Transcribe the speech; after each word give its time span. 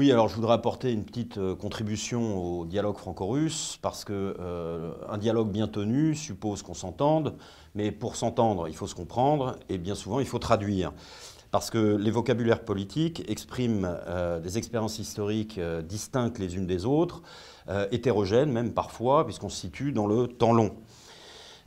Oui, 0.00 0.10
alors 0.12 0.28
je 0.28 0.34
voudrais 0.34 0.54
apporter 0.54 0.92
une 0.92 1.04
petite 1.04 1.36
euh, 1.36 1.54
contribution 1.54 2.38
au 2.38 2.64
dialogue 2.64 2.96
franco-russe, 2.96 3.78
parce 3.82 4.06
qu'un 4.06 4.14
euh, 4.14 4.94
dialogue 5.18 5.50
bien 5.50 5.68
tenu 5.68 6.14
suppose 6.14 6.62
qu'on 6.62 6.72
s'entende, 6.72 7.36
mais 7.74 7.92
pour 7.92 8.16
s'entendre, 8.16 8.66
il 8.66 8.74
faut 8.74 8.86
se 8.86 8.94
comprendre, 8.94 9.56
et 9.68 9.76
bien 9.76 9.94
souvent, 9.94 10.18
il 10.18 10.24
faut 10.24 10.38
traduire. 10.38 10.94
Parce 11.50 11.68
que 11.68 11.96
les 11.96 12.10
vocabulaires 12.10 12.64
politiques 12.64 13.30
expriment 13.30 13.94
euh, 14.06 14.40
des 14.40 14.56
expériences 14.56 14.98
historiques 14.98 15.60
distinctes 15.84 16.38
les 16.38 16.56
unes 16.56 16.66
des 16.66 16.86
autres, 16.86 17.20
hétérogènes 17.90 18.50
même 18.50 18.72
parfois, 18.72 19.26
puisqu'on 19.26 19.50
se 19.50 19.60
situe 19.60 19.92
dans 19.92 20.06
le 20.06 20.28
temps 20.28 20.54
long. 20.54 20.76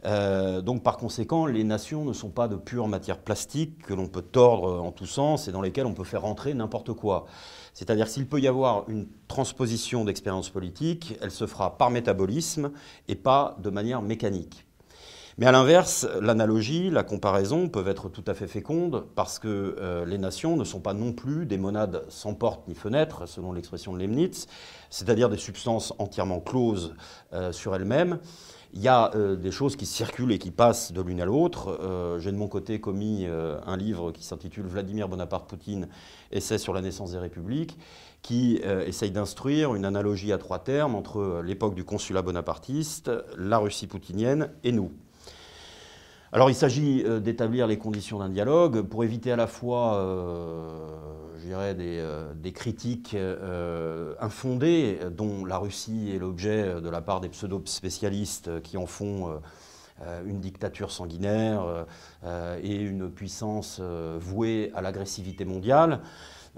Euh, 0.05 0.61
donc 0.61 0.83
par 0.83 0.97
conséquent, 0.97 1.45
les 1.45 1.63
nations 1.63 2.03
ne 2.03 2.13
sont 2.13 2.29
pas 2.29 2.47
de 2.47 2.55
pure 2.55 2.87
matière 2.87 3.19
plastique 3.19 3.83
que 3.83 3.93
l'on 3.93 4.07
peut 4.07 4.21
tordre 4.21 4.81
en 4.81 4.91
tous 4.91 5.05
sens 5.05 5.47
et 5.47 5.51
dans 5.51 5.61
lesquelles 5.61 5.85
on 5.85 5.93
peut 5.93 6.03
faire 6.03 6.23
rentrer 6.23 6.53
n'importe 6.53 6.93
quoi. 6.93 7.25
C'est-à-dire 7.73 8.07
s'il 8.07 8.27
peut 8.27 8.39
y 8.39 8.47
avoir 8.47 8.87
une 8.89 9.07
transposition 9.27 10.05
d'expérience 10.05 10.49
politique, 10.49 11.17
elle 11.21 11.31
se 11.31 11.47
fera 11.47 11.77
par 11.77 11.89
métabolisme 11.89 12.71
et 13.07 13.15
pas 13.15 13.57
de 13.61 13.69
manière 13.69 14.01
mécanique. 14.01 14.65
Mais 15.39 15.47
à 15.47 15.51
l'inverse, 15.51 16.07
l'analogie, 16.21 16.91
la 16.91 17.03
comparaison 17.03 17.67
peuvent 17.67 17.87
être 17.87 18.07
tout 18.07 18.23
à 18.27 18.35
fait 18.35 18.45
fécondes 18.45 19.05
parce 19.15 19.39
que 19.39 19.75
euh, 19.79 20.05
les 20.05 20.19
nations 20.19 20.55
ne 20.55 20.63
sont 20.63 20.79
pas 20.79 20.93
non 20.93 21.11
plus 21.11 21.47
des 21.47 21.57
monades 21.57 22.05
sans 22.07 22.35
porte 22.35 22.67
ni 22.67 22.75
fenêtre, 22.75 23.27
selon 23.27 23.51
l'expression 23.51 23.93
de 23.93 23.97
Leibniz, 23.97 24.47
c'est-à-dire 24.91 25.29
des 25.29 25.37
substances 25.37 25.91
entièrement 25.97 26.39
closes 26.39 26.93
euh, 27.33 27.51
sur 27.51 27.75
elles-mêmes. 27.75 28.19
Il 28.73 28.81
y 28.81 28.87
a 28.87 29.15
euh, 29.15 29.35
des 29.35 29.51
choses 29.51 29.75
qui 29.75 29.85
circulent 29.85 30.31
et 30.31 30.39
qui 30.39 30.51
passent 30.51 30.91
de 30.91 31.01
l'une 31.01 31.21
à 31.21 31.25
l'autre. 31.25 32.17
J'ai 32.19 32.31
de 32.31 32.37
mon 32.37 32.47
côté 32.47 32.79
commis 32.79 33.25
un 33.25 33.77
livre 33.77 34.11
qui 34.11 34.23
s'intitule 34.23 34.65
Vladimir 34.65 35.07
Bonaparte-Poutine, 35.07 35.87
essai 36.31 36.57
sur 36.57 36.73
la 36.73 36.81
naissance 36.81 37.11
des 37.11 37.19
républiques, 37.19 37.77
qui 38.21 38.55
essaye 38.85 39.11
d'instruire 39.11 39.75
une 39.75 39.85
analogie 39.85 40.31
à 40.33 40.37
trois 40.37 40.59
termes 40.59 40.95
entre 40.95 41.41
l'époque 41.43 41.75
du 41.75 41.83
consulat 41.83 42.21
bonapartiste, 42.21 43.11
la 43.37 43.57
Russie 43.57 43.87
poutinienne 43.87 44.49
et 44.63 44.71
nous. 44.71 44.91
Alors 46.35 46.49
il 46.49 46.55
s'agit 46.55 47.03
euh, 47.05 47.19
d'établir 47.19 47.67
les 47.67 47.77
conditions 47.77 48.17
d'un 48.17 48.29
dialogue 48.29 48.81
pour 48.81 49.03
éviter 49.03 49.31
à 49.31 49.35
la 49.35 49.45
fois, 49.45 49.97
euh, 49.97 50.67
je 51.37 51.45
dirais, 51.45 51.75
des, 51.75 51.99
euh, 51.99 52.33
critiques 52.55 53.15
infondées 54.19 54.97
dont 55.11 55.45
la 55.45 55.59
Russie 55.59 56.11
est 56.11 56.17
l'objet 56.17 56.81
de 56.81 56.89
la 56.89 57.01
part 57.01 57.21
des 57.21 57.29
pseudo-spécialistes 57.29 58.63
qui 58.63 58.77
en 58.77 58.87
font 58.87 59.39
une 60.25 60.39
dictature 60.39 60.91
sanguinaire 60.91 61.85
et 62.61 62.75
une 62.75 63.09
puissance 63.09 63.79
vouée 64.19 64.71
à 64.75 64.81
l'agressivité 64.81 65.45
mondiale. 65.45 66.01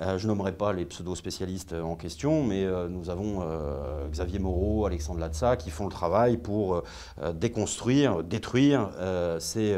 Euh, 0.02 0.18
je 0.18 0.28
nommerai 0.28 0.52
pas 0.52 0.74
les 0.74 0.84
pseudo-spécialistes 0.84 1.74
en 1.74 1.96
question, 1.96 2.44
mais 2.44 2.66
euh, 2.66 2.90
nous 2.90 3.10
avons 3.10 3.42
euh, 3.42 4.08
Xavier 4.10 4.40
Moreau, 4.40 4.86
Alexandre 4.86 5.22
Latza 5.22 5.56
qui 5.56 5.70
font 5.70 5.86
le 5.86 5.92
travail 5.92 6.38
pour 6.38 6.84
déconstruire, 7.34 8.24
détruire 8.24 8.90
ces, 9.40 9.78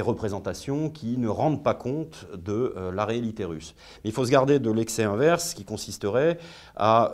représentations 0.00 0.90
qui 0.90 1.16
ne 1.18 1.28
rendent 1.28 1.62
pas 1.62 1.74
compte 1.74 2.26
de 2.34 2.74
la 2.92 3.04
réalité 3.04 3.44
russe. 3.44 3.74
Il 4.04 4.12
faut 4.12 4.24
se 4.24 4.30
garder 4.30 4.58
de 4.58 4.70
l'excès 4.70 5.04
inverse 5.04 5.54
qui 5.54 5.64
consisterait 5.64 6.38
à 6.76 7.12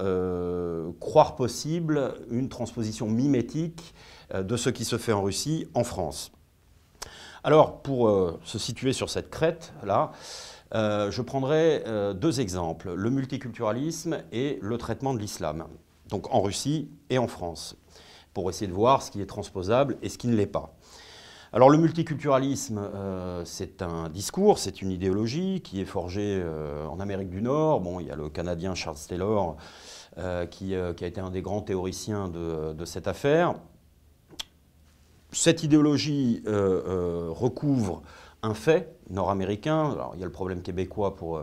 croire 1.01 1.37
possible 1.37 2.15
une 2.31 2.49
transposition 2.49 3.09
mimétique 3.09 3.95
de 4.35 4.57
ce 4.57 4.71
qui 4.71 4.85
se 4.85 4.99
fait 4.99 5.13
en 5.13 5.23
Russie 5.23 5.69
en 5.75 5.85
France. 5.85 6.33
Alors, 7.45 7.83
pour 7.83 8.39
se 8.45 8.59
situer 8.59 8.93
sur 8.93 9.11
cette 9.11 9.31
crête-là, 9.31 10.13
euh, 10.75 11.11
je 11.11 11.21
prendrai 11.21 11.83
euh, 11.87 12.15
deux 12.15 12.41
exemples, 12.41 12.95
le 12.95 13.11
multiculturalisme 13.11 14.19
et 14.33 14.59
le 14.63 14.79
traitement 14.79 15.13
de 15.13 15.19
l'islam, 15.19 15.67
donc 16.09 16.33
en 16.33 16.41
Russie 16.41 16.91
et 17.11 17.19
en 17.19 17.29
France, 17.29 17.77
pour 18.33 18.49
essayer 18.49 18.69
de 18.69 18.73
voir 18.73 19.03
ce 19.03 19.11
qui 19.11 19.21
est 19.21 19.27
transposable 19.27 19.99
et 20.01 20.09
ce 20.09 20.17
qui 20.17 20.29
ne 20.29 20.35
l'est 20.35 20.47
pas. 20.47 20.75
Alors 21.53 21.69
le 21.69 21.77
multiculturalisme, 21.77 22.79
euh, 22.79 23.43
c'est 23.45 23.83
un 23.83 24.09
discours, 24.09 24.59
c'est 24.59 24.81
une 24.81 24.91
idéologie 24.91 25.61
qui 25.61 25.83
est 25.83 25.87
forgée 25.87 26.43
en 26.91 26.99
Amérique 27.01 27.29
du 27.29 27.43
Nord. 27.43 27.83
Bon, 27.83 28.01
il 28.01 28.07
y 28.07 28.11
a 28.11 28.17
le 28.17 28.31
Canadien 28.31 28.75
Charles 28.75 28.97
Taylor 29.07 29.57
qui, 30.51 30.75
a 30.75 30.91
été 30.91 31.21
un 31.21 31.31
des 31.31 31.43
grands 31.43 31.61
théoriciens 31.61 32.29
de 32.29 32.85
cette 32.87 33.09
affaire. 33.09 33.55
Cette 35.31 35.63
idéologie 35.63 36.43
recouvre 36.47 38.03
un 38.43 38.55
fait 38.55 38.97
nord-américain. 39.11 39.97
Il 40.15 40.21
y 40.21 40.23
a 40.23 40.27
le 40.27 40.33
problème 40.33 40.63
québécois 40.63 41.15
pour, 41.15 41.39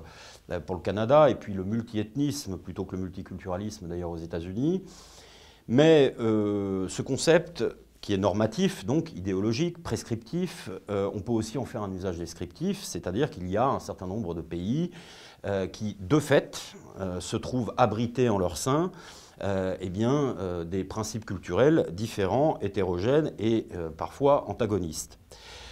euh, 0.52 0.60
pour 0.60 0.76
le 0.76 0.82
Canada, 0.82 1.30
et 1.30 1.36
puis 1.36 1.54
le 1.54 1.64
multiethnisme 1.64 2.58
plutôt 2.58 2.86
que 2.86 2.96
le 2.96 3.02
multiculturalisme 3.02 3.88
d'ailleurs 3.88 4.12
aux 4.12 4.18
États-Unis. 4.18 4.84
Mais 5.68 6.16
euh, 6.20 6.88
ce 6.90 7.02
concept, 7.02 7.64
qui 8.02 8.14
est 8.14 8.18
normatif, 8.18 8.86
donc 8.86 9.14
idéologique, 9.14 9.84
prescriptif, 9.84 10.70
euh, 10.90 11.10
on 11.14 11.20
peut 11.20 11.32
aussi 11.32 11.58
en 11.58 11.66
faire 11.66 11.84
un 11.84 11.92
usage 11.92 12.18
descriptif, 12.18 12.82
c'est-à-dire 12.84 13.30
qu'il 13.30 13.50
y 13.50 13.58
a 13.58 13.68
un 13.68 13.80
certain 13.80 14.08
nombre 14.08 14.34
de 14.34 14.42
pays 14.42 14.92
qui, 15.72 15.96
de 16.02 16.20
fait, 16.20 16.76
se 17.22 17.38
trouvent 17.38 17.74
abrités 17.78 18.28
en 18.28 18.38
leur 18.38 18.58
sein 18.58 18.92
eh 19.42 19.90
bien, 19.90 20.36
des 20.66 20.84
principes 20.84 21.24
culturels 21.26 21.88
différents, 21.94 22.58
hétérogènes 22.60 23.32
et 23.40 23.70
parfois 23.96 24.50
antagonistes. 24.50 25.18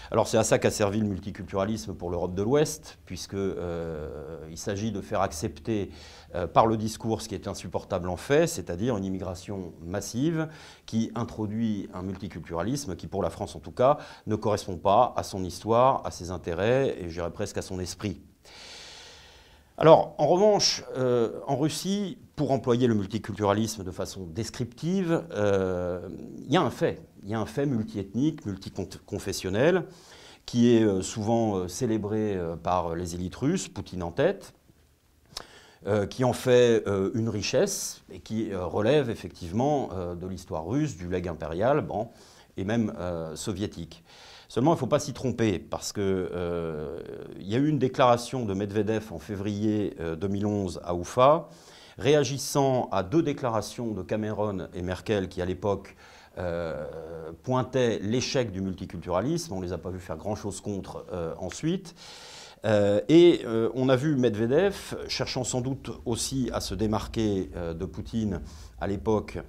Alors 0.10 0.28
c'est 0.28 0.38
à 0.38 0.44
ça 0.44 0.58
qu'a 0.58 0.72
servi 0.72 1.00
le 1.00 1.06
multiculturalisme 1.06 1.94
pour 1.94 2.10
l'Europe 2.10 2.34
de 2.34 2.42
l'Ouest, 2.42 2.98
puisqu'il 3.06 3.38
euh, 3.38 4.56
s'agit 4.56 4.92
de 4.92 5.02
faire 5.02 5.22
accepter 5.22 5.92
euh, 6.34 6.48
par 6.48 6.66
le 6.66 6.78
discours 6.78 7.22
ce 7.22 7.28
qui 7.28 7.36
est 7.36 7.48
insupportable 7.48 8.08
en 8.08 8.16
fait, 8.16 8.48
c'est-à-dire 8.48 8.96
une 8.96 9.04
immigration 9.04 9.74
massive 9.82 10.48
qui 10.86 11.12
introduit 11.16 11.90
un 11.94 12.04
multiculturalisme 12.04 12.96
qui, 12.96 13.08
pour 13.08 13.22
la 13.22 13.30
France 13.30 13.56
en 13.56 13.60
tout 13.60 13.72
cas, 13.72 13.98
ne 14.28 14.36
correspond 14.36 14.78
pas 14.78 15.14
à 15.18 15.24
son 15.24 15.44
histoire, 15.44 16.02
à 16.06 16.12
ses 16.12 16.32
intérêts 16.32 16.96
et 17.00 17.10
je 17.10 17.16
dirais 17.16 17.32
presque 17.32 17.58
à 17.58 17.62
son 17.62 17.80
esprit. 17.80 18.22
Alors, 19.78 20.16
en 20.18 20.28
revanche, 20.28 20.84
euh, 20.98 21.40
en 21.46 21.56
Russie, 21.56 22.18
pour 22.36 22.52
employer 22.52 22.88
le 22.88 22.96
multiculturalisme 22.96 23.84
de 23.84 23.92
façon 23.92 24.26
descriptive, 24.26 25.24
il 25.32 26.52
y 26.52 26.58
a 26.58 26.62
un 26.62 26.70
fait 26.70 27.02
il 27.28 27.32
y 27.32 27.34
a 27.34 27.40
un 27.40 27.46
fait 27.46 27.66
multiethnique, 27.66 28.46
multiconfessionnel, 28.46 29.84
qui 30.46 30.74
est 30.74 30.84
euh, 30.84 31.02
souvent 31.02 31.58
euh, 31.58 31.68
célébré 31.68 32.36
euh, 32.36 32.56
par 32.56 32.96
les 32.96 33.16
élites 33.16 33.36
russes, 33.36 33.68
Poutine 33.68 34.02
en 34.02 34.12
tête, 34.12 34.54
qui 36.10 36.26
en 36.26 36.34
fait 36.34 36.84
une 37.14 37.30
richesse 37.30 38.04
et 38.12 38.20
qui 38.20 38.54
relève 38.54 39.10
effectivement 39.10 39.90
de 40.20 40.28
l'histoire 40.28 40.66
russe, 40.66 40.98
du 40.98 41.08
legs 41.08 41.30
impérial, 41.30 41.88
et 42.58 42.66
même 42.66 42.92
soviétique. 43.36 44.04
Seulement, 44.50 44.72
il 44.72 44.76
ne 44.76 44.80
faut 44.80 44.88
pas 44.88 45.00
s'y 45.00 45.14
tromper, 45.14 45.60
parce 45.60 45.92
qu'il 45.92 46.04
y 46.04 47.56
a 47.56 47.58
eu 47.58 47.68
une 47.68 47.80
déclaration 47.80 48.46
de 48.46 48.54
Medvedev 48.54 49.12
en 49.12 49.20
février 49.20 49.96
2011 50.20 50.82
à 50.84 50.96
Oufa, 50.96 51.50
réagissant 51.98 52.88
à 52.92 53.04
deux 53.04 53.24
déclarations 53.24 53.92
de 53.92 54.02
Cameron 54.04 54.68
et 54.74 54.82
Merkel, 54.82 55.28
qui 55.28 55.42
à 55.42 55.46
l'époque 55.46 55.96
euh, 56.40 56.86
pointait 57.42 57.98
l'échec 58.00 58.52
du 58.52 58.62
multiculturalisme. 58.62 59.54
On 59.54 59.60
ne 59.60 59.66
les 59.66 59.74
a 59.74 59.80
pas 59.80 59.90
vus 59.90 60.00
faire 60.00 60.18
grand-chose 60.18 60.62
contre 60.62 61.04
euh, 61.12 61.34
ensuite. 61.40 61.96
Euh, 62.66 63.02
et 63.10 63.44
on 63.74 63.90
a 63.90 63.96
vu 63.96 64.16
Medvedev, 64.16 64.98
cherchant 65.08 65.44
sans 65.44 65.62
doute 65.62 65.90
aussi 66.06 66.50
à 66.54 66.60
se 66.60 66.76
démarquer 66.76 67.50
de 67.56 67.86
Poutine 67.86 68.42
à 68.80 68.88
l'époque 68.88 69.40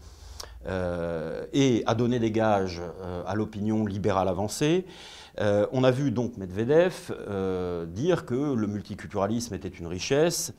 et 0.66 1.82
à 1.86 1.94
donner 1.94 2.18
des 2.18 2.30
gages 2.30 2.82
à 3.26 3.34
l'opinion 3.34 3.86
libérale 3.86 4.28
avancée. 4.28 4.84
on 5.38 5.84
a 5.84 5.90
vu 5.90 6.10
donc 6.10 6.36
Medvedev 6.36 7.12
dire 7.88 8.26
que 8.26 8.54
le 8.54 8.66
multiculturalisme 8.66 9.54
était 9.54 9.68
une 9.68 9.86
richesse 9.86 10.52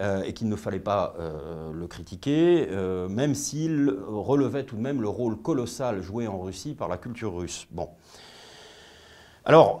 euh, 0.00 0.22
et 0.22 0.32
qu'il 0.32 0.48
ne 0.48 0.54
fallait 0.54 0.78
pas 0.78 1.16
euh, 1.18 1.72
le 1.72 1.88
critiquer, 1.88 2.68
euh, 2.70 3.08
même 3.08 3.34
s'il 3.34 3.90
relevait 4.06 4.62
tout 4.62 4.76
de 4.76 4.80
même 4.80 5.02
le 5.02 5.08
rôle 5.08 5.36
colossal 5.42 6.02
joué 6.02 6.28
en 6.28 6.38
Russie 6.38 6.74
par 6.74 6.86
la 6.86 6.98
culture 6.98 7.34
russe. 7.34 7.66
Bon. 7.72 7.88
Alors, 9.48 9.80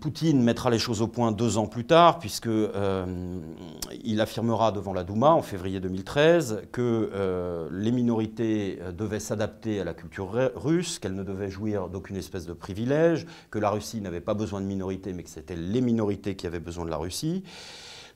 Poutine 0.00 0.40
mettra 0.40 0.70
les 0.70 0.78
choses 0.78 1.02
au 1.02 1.08
point 1.08 1.32
deux 1.32 1.58
ans 1.58 1.66
plus 1.66 1.84
tard, 1.84 2.20
puisqu'il 2.20 4.20
affirmera 4.20 4.70
devant 4.70 4.92
la 4.92 5.02
Douma 5.02 5.32
en 5.32 5.42
février 5.42 5.80
2013 5.80 6.68
que 6.70 7.68
les 7.72 7.90
minorités 7.90 8.78
devaient 8.96 9.18
s'adapter 9.18 9.80
à 9.80 9.84
la 9.84 9.94
culture 9.94 10.30
russe, 10.54 11.00
qu'elles 11.00 11.16
ne 11.16 11.24
devaient 11.24 11.50
jouir 11.50 11.88
d'aucune 11.88 12.16
espèce 12.16 12.46
de 12.46 12.52
privilège, 12.52 13.26
que 13.50 13.58
la 13.58 13.68
Russie 13.68 14.00
n'avait 14.00 14.20
pas 14.20 14.34
besoin 14.34 14.60
de 14.60 14.66
minorités, 14.66 15.12
mais 15.12 15.24
que 15.24 15.30
c'était 15.30 15.56
les 15.56 15.80
minorités 15.80 16.36
qui 16.36 16.46
avaient 16.46 16.60
besoin 16.60 16.84
de 16.84 16.90
la 16.90 16.98
Russie. 16.98 17.42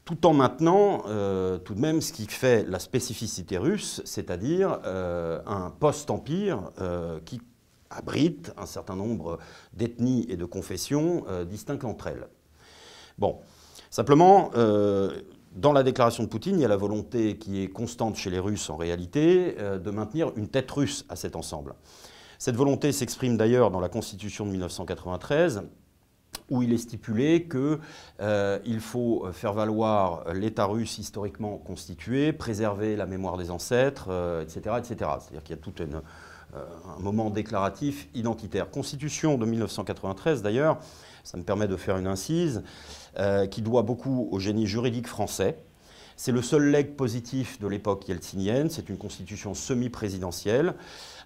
Tout 0.07 0.25
en 0.25 0.33
maintenant 0.33 1.03
euh, 1.09 1.59
tout 1.59 1.75
de 1.75 1.81
même 1.81 2.01
ce 2.01 2.13
qui 2.13 2.27
fait 2.27 2.65
la 2.69 2.79
spécificité 2.79 3.59
russe, 3.59 4.01
c'est-à-dire 4.05 4.79
euh, 4.87 5.41
un 5.47 5.71
post-empire 5.71 6.71
euh, 6.81 7.19
qui 7.25 7.41
abrite 7.91 8.53
un 8.57 8.67
certain 8.67 8.97
nombre 8.97 9.39
d'ethnies 9.73 10.27
et 10.29 10.37
de 10.37 10.45
confessions 10.45 11.25
distinctes 11.49 11.85
entre 11.85 12.09
elles. 12.09 12.27
Bon, 13.19 13.39
simplement, 13.91 14.51
dans 15.53 15.73
la 15.73 15.83
déclaration 15.83 16.23
de 16.23 16.29
Poutine, 16.29 16.57
il 16.59 16.63
y 16.63 16.65
a 16.65 16.69
la 16.69 16.77
volonté 16.77 17.39
qui 17.39 17.63
est 17.63 17.69
constante 17.69 18.17
chez 18.17 18.31
les 18.31 18.39
Russes 18.39 18.69
en 18.71 18.77
réalité 18.77 19.57
de 19.59 19.91
maintenir 19.91 20.33
une 20.37 20.49
tête 20.49 20.71
russe 20.71 21.05
à 21.09 21.17
cet 21.17 21.37
ensemble. 21.37 21.75
Cette 22.39 22.57
volonté 22.57 22.93
s'exprime 22.93 23.37
d'ailleurs 23.37 23.71
dans 23.71 23.81
la 23.81 23.89
Constitution 23.89 24.45
de 24.45 24.51
1993 24.51 25.63
où 26.51 26.63
il 26.63 26.73
est 26.73 26.79
stipulé 26.79 27.49
qu'il 27.49 27.79
euh, 28.21 28.81
faut 28.81 29.27
faire 29.33 29.53
valoir 29.53 30.33
l'État 30.33 30.67
russe 30.67 30.99
historiquement 30.99 31.57
constitué, 31.59 32.33
préserver 32.33 32.97
la 32.97 33.07
mémoire 33.07 33.37
des 33.37 33.51
ancêtres, 33.51 34.09
etc. 34.43 34.61
Euh, 34.67 34.79
etc. 34.79 34.95
C'est-à-dire 35.21 35.43
qu'il 35.43 35.57
y 35.57 35.59
a 35.59 35.63
tout 35.63 35.75
euh, 35.81 36.01
un 36.97 37.03
moment 37.03 37.31
déclaratif 37.31 38.09
identitaire. 38.15 38.71
Constitution 38.71 39.39
de 39.39 39.47
1993 39.47 40.43
d'ailleurs, 40.43 40.79
ça 41.25 41.37
me 41.37 41.43
permet 41.43 41.69
de 41.69 41.77
faire 41.77 41.97
une 41.97 42.07
incise, 42.07 42.63
qui 43.51 43.63
doit 43.63 43.83
beaucoup 43.83 44.29
au 44.31 44.39
génie 44.39 44.67
juridique 44.67 45.09
français. 45.09 45.57
C'est 46.19 46.33
le 46.33 46.41
seul 46.41 46.71
leg 46.71 46.97
positif 46.97 47.61
de 47.61 47.69
l'époque 47.69 48.09
yeltsinienne, 48.09 48.71
c'est 48.71 48.89
une 48.89 48.97
constitution 48.97 49.53
semi-présidentielle. 49.53 50.75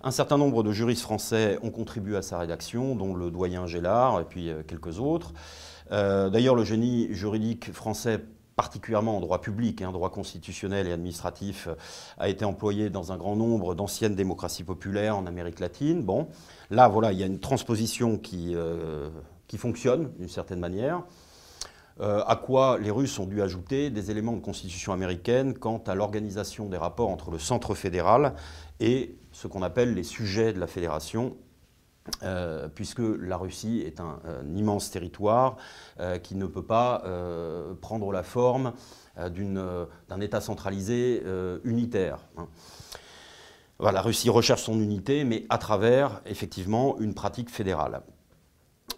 Un 0.03 0.11
certain 0.11 0.37
nombre 0.37 0.65
de 0.65 0.73
juristes 0.73 1.03
français 1.03 1.61
ont 1.63 1.71
contribué 1.71 2.17
à 2.17 2.23
sa 2.23 2.39
rédaction, 2.39 2.97
dont 2.97 3.15
le 3.15 3.31
doyen 3.31 3.67
Gélard 3.69 4.21
et 4.21 4.25
puis 4.25 4.51
euh, 4.51 4.63
quelques 4.67 4.99
autres. 4.99 5.33
Euh, 5.93 6.29
d'ailleurs, 6.29 6.57
le 6.57 6.65
génie 6.65 7.07
juridique 7.15 7.73
français 7.73 8.21
particulièrement 8.61 9.17
en 9.17 9.21
droit 9.21 9.41
public, 9.41 9.81
en 9.81 9.89
hein, 9.89 9.93
droit 9.93 10.11
constitutionnel 10.11 10.87
et 10.87 10.93
administratif, 10.93 11.67
a 12.19 12.29
été 12.29 12.45
employé 12.45 12.91
dans 12.91 13.11
un 13.11 13.17
grand 13.17 13.35
nombre 13.35 13.75
d'anciennes 13.75 14.15
démocraties 14.15 14.65
populaires 14.65 15.17
en 15.17 15.25
Amérique 15.25 15.61
latine. 15.61 16.03
Bon, 16.03 16.29
là, 16.69 16.87
voilà, 16.87 17.11
il 17.13 17.19
y 17.19 17.23
a 17.23 17.27
une 17.27 17.41
transposition 17.41 18.19
qui, 18.19 18.53
euh, 18.55 19.09
qui 19.47 19.57
fonctionne 19.57 20.13
d'une 20.19 20.29
certaine 20.29 20.61
manière. 20.61 21.03
à 22.01 22.37
quoi 22.37 22.79
les 22.79 22.91
Russes 22.91 23.19
ont 23.19 23.27
dû 23.27 23.41
ajouter 23.41 23.89
des 23.89 24.11
éléments 24.11 24.35
de 24.35 24.41
constitution 24.41 24.93
américaine 24.93 25.55
quant 25.55 25.83
à 25.87 25.95
l'organisation 25.95 26.69
des 26.69 26.79
rapports 26.79 27.09
entre 27.09 27.31
le 27.31 27.39
centre 27.39 27.75
fédéral 27.75 28.35
et 28.79 29.17
ce 29.33 29.49
qu'on 29.49 29.63
appelle 29.63 29.95
les 29.95 30.03
sujets 30.03 30.53
de 30.53 30.61
la 30.61 30.67
fédération, 30.67 31.37
euh, 32.23 32.69
puisque 32.69 33.01
la 33.01 33.37
Russie 33.37 33.83
est 33.85 34.01
un, 34.01 34.19
immense 34.55 34.91
territoire 34.91 35.57
euh, 35.99 36.19
qui 36.19 36.35
ne 36.35 36.47
peut 36.47 36.65
pas 36.65 37.03
euh, 37.05 37.75
prendre 37.81 38.13
la 38.13 38.23
forme 38.23 38.73
d'un 39.17 40.21
État 40.21 40.41
centralisé 40.41 41.23
unitaire. 41.65 42.21
Hein. 42.39 42.47
la 43.81 44.01
Russie 44.01 44.31
recherche 44.31 44.63
son 44.63 44.81
unité, 44.81 45.25
mais 45.25 45.45
à 45.51 45.59
travers 45.59 46.23
effectivement 46.25 46.99
une 47.01 47.13
pratique 47.13 47.51
fédérale. 47.51 48.01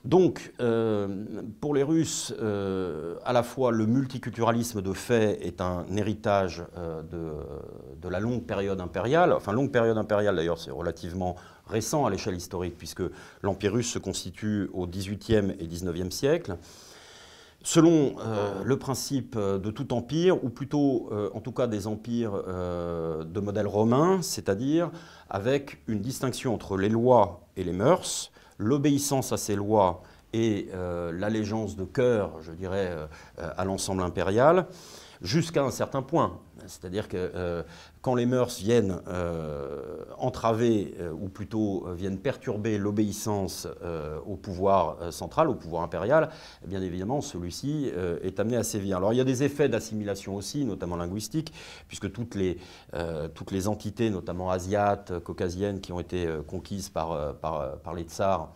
Donc, 0.04 0.52
euh, 0.58 1.24
pour 1.60 1.74
les 1.74 1.84
Russes, 1.84 2.34
euh, 2.40 3.14
à 3.24 3.32
la 3.32 3.44
fois 3.44 3.70
le 3.70 3.86
multiculturalisme 3.86 4.82
de 4.82 4.92
fait 4.92 5.38
est 5.46 5.60
un 5.60 5.86
héritage 5.96 6.64
euh, 6.76 7.02
de, 7.02 8.08
la 8.08 8.18
longue 8.18 8.42
période 8.42 8.80
impériale. 8.80 9.32
Enfin, 9.32 9.52
longue 9.52 9.70
période 9.70 9.96
impériale 9.96 10.34
d'ailleurs, 10.34 10.58
c'est 10.58 10.72
relativement 10.72 11.36
récent 11.68 12.04
à 12.04 12.10
l'échelle 12.10 12.34
historique, 12.34 12.76
puisque 12.76 13.02
l'Empire 13.42 13.74
russe 13.74 13.92
se 13.92 14.00
constitue 14.00 14.68
au 14.72 14.88
XVIIIe 14.88 15.54
et 15.60 15.66
XIXe 15.68 16.14
siècle. 16.14 16.56
Selon 17.62 18.16
le 18.64 18.76
principe 18.76 19.38
de 19.38 19.70
tout 19.70 19.94
empire, 19.94 20.44
ou 20.44 20.50
plutôt 20.50 21.10
en 21.32 21.40
tout 21.40 21.52
cas 21.52 21.68
des 21.68 21.86
empires 21.86 22.32
de 22.32 23.40
modèle 23.40 23.68
romain, 23.68 24.20
c'est-à-dire 24.20 24.90
avec 25.30 25.80
une 25.86 26.00
distinction 26.00 26.52
entre 26.54 26.76
les 26.76 26.88
lois 26.88 27.46
et 27.56 27.62
les 27.62 27.72
mœurs, 27.72 28.31
l'obéissance 28.62 29.32
à 29.32 29.36
ces 29.36 29.54
lois 29.54 30.02
et 30.32 30.68
euh, 30.72 31.12
l'allégeance 31.12 31.76
de 31.76 31.84
cœur, 31.84 32.40
je 32.40 32.52
dirais, 32.52 32.90
euh, 32.90 33.06
à 33.56 33.64
l'ensemble 33.64 34.02
impérial, 34.02 34.66
jusqu'à 35.20 35.62
un 35.62 35.70
certain 35.70 36.02
point. 36.02 36.40
C'est-à-dire 36.66 37.08
que 37.08 37.16
euh, 37.16 37.62
quand 38.00 38.14
les 38.14 38.26
mœurs 38.26 38.58
viennent 38.58 39.00
entraver, 40.22 40.94
ou 41.20 41.28
plutôt 41.28 41.86
viennent 41.94 42.18
perturber 42.18 42.78
l'obéissance 42.78 43.68
au 44.26 44.36
pouvoir 44.36 45.12
central, 45.12 45.48
au 45.48 45.54
pouvoir 45.54 45.82
impérial, 45.82 46.30
bien 46.66 46.80
évidemment, 46.82 47.20
celui-ci 47.20 47.90
est 48.22 48.40
amené 48.40 48.56
à 48.56 48.62
sévir. 48.62 48.98
Alors 48.98 49.12
il 49.12 49.16
y 49.16 49.20
a 49.20 49.24
des 49.24 49.42
effets 49.42 49.68
d'assimilation 49.68 50.34
aussi, 50.34 50.64
notamment 50.64 50.96
linguistiques, 50.96 51.52
puisque 51.88 52.10
toutes 52.12 52.34
les, 52.34 53.68
entités, 53.68 54.10
notamment 54.10 54.50
asiates, 54.50 55.18
caucasiennes, 55.20 55.80
qui 55.80 55.92
ont 55.92 56.00
été 56.00 56.28
conquises 56.46 56.88
par, 56.88 57.36
par 57.36 57.94
les 57.94 58.04
tsars, 58.04 58.52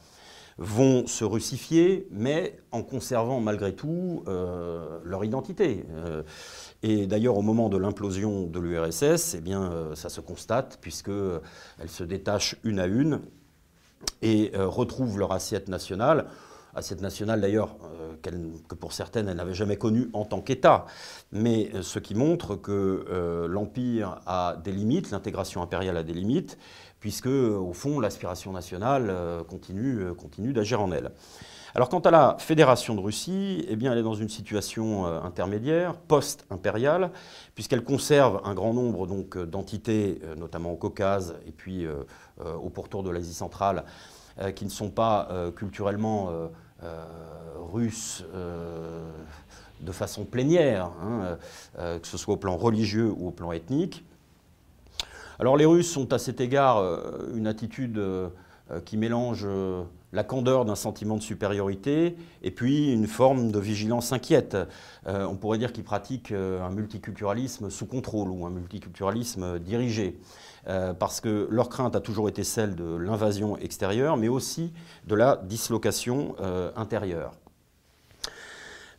vont 0.58 1.06
se 1.06 1.24
russifier, 1.24 2.08
mais 2.10 2.58
en 2.72 2.82
conservant 2.82 3.40
malgré 3.40 3.74
tout 3.74 4.24
euh, 4.26 4.98
leur 5.04 5.24
identité. 5.24 5.84
Euh, 5.90 6.22
et 6.82 7.06
d'ailleurs, 7.06 7.36
au 7.36 7.42
moment 7.42 7.68
de 7.68 7.76
l'implosion 7.76 8.46
de 8.46 8.58
l'URSS, 8.58 9.34
eh 9.34 9.54
euh, 9.54 9.94
ça 9.94 10.08
se 10.08 10.20
constate, 10.20 10.78
puisqu'elles 10.80 11.40
se 11.88 12.04
détachent 12.04 12.56
une 12.64 12.78
à 12.78 12.86
une 12.86 13.20
et 14.22 14.52
retrouvent 14.54 15.18
leur 15.18 15.32
assiette 15.32 15.68
nationale 15.68 16.26
assiette 16.74 17.00
nationale 17.00 17.40
d'ailleurs 17.40 17.76
que 18.22 18.74
pour 18.74 18.92
certaines 18.92 19.28
elles 19.28 19.36
n'avaient 19.38 19.54
jamais 19.54 19.78
connue 19.78 20.10
en 20.12 20.26
tant 20.26 20.42
qu'État, 20.42 20.84
mais 21.32 21.70
ce 21.80 21.98
qui 21.98 22.14
montre 22.14 22.54
que 22.54 23.46
l'Empire 23.48 24.20
a 24.26 24.56
des 24.62 24.72
limites, 24.72 25.10
l'intégration 25.10 25.62
impériale 25.62 25.96
a 25.96 26.02
des 26.02 26.12
limites, 26.12 26.58
puisque, 27.06 27.26
au 27.26 27.72
fond, 27.72 28.00
l'aspiration 28.00 28.50
nationale 28.50 29.06
euh, 29.10 29.44
continue, 29.44 30.00
euh, 30.00 30.12
continue 30.12 30.52
d'agir 30.52 30.80
en 30.80 30.90
elle. 30.90 31.12
Alors 31.72 31.88
quant 31.88 32.00
à 32.00 32.10
la 32.10 32.34
Fédération 32.40 32.96
de 32.96 33.00
Russie, 33.00 33.64
eh 33.68 33.74
elle 33.74 33.98
est 33.98 34.02
dans 34.02 34.16
une 34.16 34.28
situation 34.28 35.06
euh, 35.06 35.22
intermédiaire, 35.22 35.94
post-impériale, 35.94 37.12
puisqu'elle 37.54 37.84
conserve 37.84 38.40
un 38.42 38.54
grand 38.54 38.74
nombre 38.74 39.06
donc, 39.06 39.38
d'entités, 39.38 40.20
notamment 40.36 40.72
au 40.72 40.76
Caucase 40.76 41.36
et 41.46 41.52
puis 41.52 41.86
au 42.44 42.70
pourtour 42.70 43.04
de 43.04 43.10
l'Asie 43.10 43.34
centrale, 43.34 43.84
qui 44.56 44.64
ne 44.64 44.70
sont 44.70 44.90
pas 44.90 45.28
culturellement 45.54 46.30
russes 47.72 48.24
de 49.80 49.92
façon 49.92 50.24
plénière, 50.24 50.90
hein, 51.02 51.38
que 51.76 52.06
ce 52.06 52.18
soit 52.18 52.34
au 52.34 52.38
plan 52.38 52.56
religieux 52.56 53.12
ou 53.16 53.28
au 53.28 53.30
plan 53.30 53.52
ethnique. 53.52 54.04
Alors 55.38 55.56
les 55.56 55.66
Russes 55.66 55.94
ont 55.96 56.06
à 56.12 56.18
cet 56.18 56.40
égard 56.40 56.78
euh, 56.78 57.30
une 57.34 57.46
attitude 57.46 57.98
euh, 57.98 58.28
euh, 58.70 58.80
qui 58.80 58.96
mélange 58.96 59.46
la 60.12 60.24
candeur 60.24 60.64
d'un 60.64 60.74
sentiment 60.76 61.16
de 61.16 61.22
supériorité 61.22 62.16
et 62.42 62.50
puis 62.50 62.90
une 62.90 63.06
forme 63.06 63.52
de 63.52 63.58
vigilance 63.58 64.12
inquiète. 64.12 64.56
on 65.04 65.36
pourrait 65.36 65.58
dire 65.58 65.72
qu'ils 65.72 65.84
pratiquent 65.84 66.32
un 66.32 66.70
multiculturalisme 66.70 67.70
sous 67.70 67.86
contrôle 67.86 68.30
ou 68.30 68.46
un 68.46 68.50
multiculturalisme 68.50 69.58
dirigé. 69.58 70.18
parce 70.98 71.20
que 71.20 71.48
leur 71.50 71.68
crainte 71.68 71.96
a 71.96 72.00
toujours 72.00 72.28
été 72.28 72.44
celle 72.44 72.76
de 72.76 72.96
l'invasion 72.96 73.58
extérieure, 73.58 74.16
mais 74.16 74.28
aussi 74.28 74.72
de 75.06 75.16
la 75.16 75.36
dislocation 75.36 76.34
intérieure. 76.76 77.32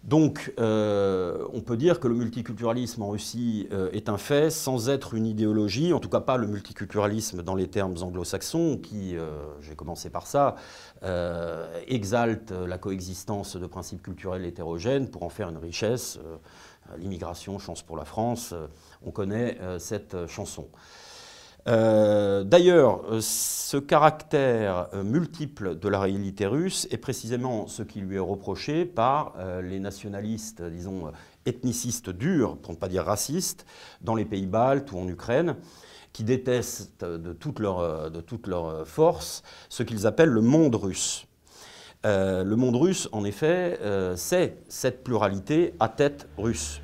Donc, 0.04 0.54
euh, 0.60 1.46
on 1.54 1.62
peut 1.62 1.76
dire 1.76 2.00
que 2.00 2.08
le 2.08 2.16
multiculturalisme 2.16 3.02
en 3.02 3.10
Russie 3.10 3.68
euh, 3.72 3.90
est 3.92 4.10
un 4.10 4.18
fait 4.18 4.50
sans 4.50 4.90
être 4.90 5.14
une 5.16 5.26
idéologie, 5.26 5.92
en 5.92 6.00
tout 6.00 6.10
cas 6.10 6.22
pas 6.22 6.38
le 6.38 6.48
multiculturalisme 6.48 7.44
dans 7.44 7.56
les 7.56 7.68
termes 7.68 7.96
anglo-saxons, 8.02 8.78
qui, 8.78 9.18
euh, 9.18 9.30
j'ai 9.62 9.76
commencé 9.76 10.10
par 10.10 10.28
ça, 10.28 10.56
exalte 11.88 12.52
la 12.52 12.78
coexistence 12.78 13.56
de 13.56 13.68
principes 13.68 14.02
culturels 14.02 14.46
hétérogènes 14.46 15.10
pour 15.10 15.24
en 15.24 15.30
faire 15.30 15.50
une 15.50 15.58
richesse. 15.58 16.20
L'immigration, 16.98 17.60
chance 17.60 17.84
pour 17.84 17.98
la 17.98 18.06
France, 18.06 18.56
on 19.06 19.12
connaît 19.12 19.60
cette 19.78 20.26
chanson. 20.28 20.68
Euh, 21.68 22.44
d'ailleurs, 22.46 23.02
euh, 23.12 23.20
ce 23.22 23.76
caractère 23.76 24.88
euh, 24.94 25.04
multiple 25.04 25.78
de 25.78 25.90
la 25.90 26.00
réalité 26.00 26.46
russe 26.46 26.88
est 26.92 26.98
précisément 26.98 27.68
ce 27.68 27.84
qui 27.84 28.00
lui 28.00 28.16
est 28.16 28.20
reproché 28.20 28.86
par 28.86 29.34
les 29.62 29.80
nationalistes, 29.80 30.62
disons, 30.62 31.12
ethnicistes 31.46 32.10
durs, 32.10 32.58
pour 32.58 32.74
ne 32.74 32.78
pas 32.78 32.88
dire 32.88 33.04
racistes, 33.04 33.66
dans 34.02 34.16
les 34.16 34.26
pays 34.26 34.46
baltes 34.46 34.92
ou 34.92 34.98
en 34.98 35.08
Ukraine, 35.08 35.56
qui 36.14 36.24
détestent 36.24 37.04
de 37.04 37.34
toute 37.34 37.60
leur, 37.60 38.10
de 38.10 38.22
toute 38.22 38.48
leur 38.48 38.88
force 38.88 39.44
ce 39.70 39.84
qu'ils 39.84 40.08
appellent 40.08 40.30
le 40.30 40.42
monde 40.42 40.76
russe. 40.76 41.28
le 42.04 42.56
monde 42.56 42.76
russe, 42.76 43.08
en 43.12 43.24
effet, 43.24 43.80
c'est 44.16 44.58
cette 44.68 45.04
pluralité 45.04 45.74
à 45.80 45.90
tête 45.90 46.28
russe. 46.38 46.82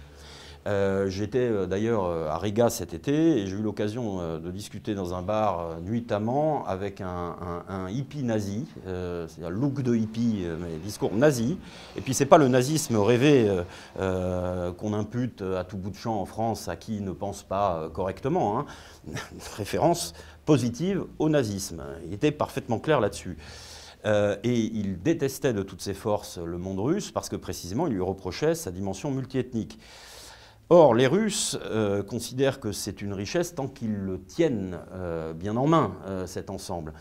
Euh, 0.65 1.10
j'étais 1.10 1.39
euh, 1.39 1.65
d'ailleurs 1.65 2.05
euh, 2.05 2.29
à 2.29 2.38
Riga 2.38 2.70
cet 2.70 2.93
été 2.93 3.39
et 3.39 3.48
j'ai 3.48 3.58
eu 3.58 3.62
l'occasion 3.62 4.39
de 4.39 4.51
discuter 4.51 4.96
dans 4.96 5.13
un 5.13 5.22
bar 5.22 5.82
nuitamment 5.82 6.65
avec 6.65 7.01
un, 7.01 7.89
hippie 7.89 8.24
nazi, 8.24 8.65
c'est-à-dire 8.86 9.50
look 9.50 9.82
de 9.82 9.96
hippie, 9.96 10.46
mais 10.60 10.77
discours 10.84 11.13
nazi. 11.13 11.58
Et 11.98 12.01
puis 12.01 12.13
c'est 12.13 12.25
pas 12.25 12.38
le 12.38 12.48
nazisme 12.48 12.98
rêvé 12.98 13.50
qu'on 13.98 14.93
impute 14.93 15.41
à 15.41 15.63
tout 15.63 15.77
bout 15.77 15.89
de 15.89 15.96
champ 15.96 16.20
en 16.20 16.25
France 16.25 16.67
à 16.67 16.75
qui 16.75 17.01
ne 17.01 17.12
pense 17.12 17.43
pas 17.43 17.89
correctement. 17.93 18.60
Hein. 18.60 18.65
Référence 19.58 20.13
positive 20.46 21.03
au 21.20 21.29
nazisme. 21.29 21.84
Il 22.05 22.13
était 22.13 22.32
parfaitement 22.32 22.79
clair 22.79 23.00
là-dessus. 23.00 23.38
et 24.05 24.60
il 24.60 25.01
détestait 25.01 25.53
de 25.53 25.63
toutes 25.63 25.82
ses 25.82 25.93
forces 25.93 26.38
le 26.38 26.58
monde 26.58 26.79
russe 26.79 27.12
parce 27.12 27.29
que 27.29 27.36
précisément 27.36 27.88
il 27.88 27.93
lui 27.93 28.01
reprochait 28.01 28.55
sa 28.55 28.72
dimension 28.72 29.12
multiethnique. 29.12 29.79
Or, 30.75 30.96
les 30.96 31.06
Russes 31.06 31.60
considèrent 32.08 32.60
que 32.60 32.72
c'est 32.72 33.03
une 33.03 33.13
richesse 33.13 33.53
tant 33.53 33.68
qu'ils 33.68 33.96
le 33.96 34.20
tiennent 34.20 34.80
bien 35.36 35.56
en 35.56 35.68
main, 35.68 35.96
cet 36.25 36.50
ensemble. 36.50 36.94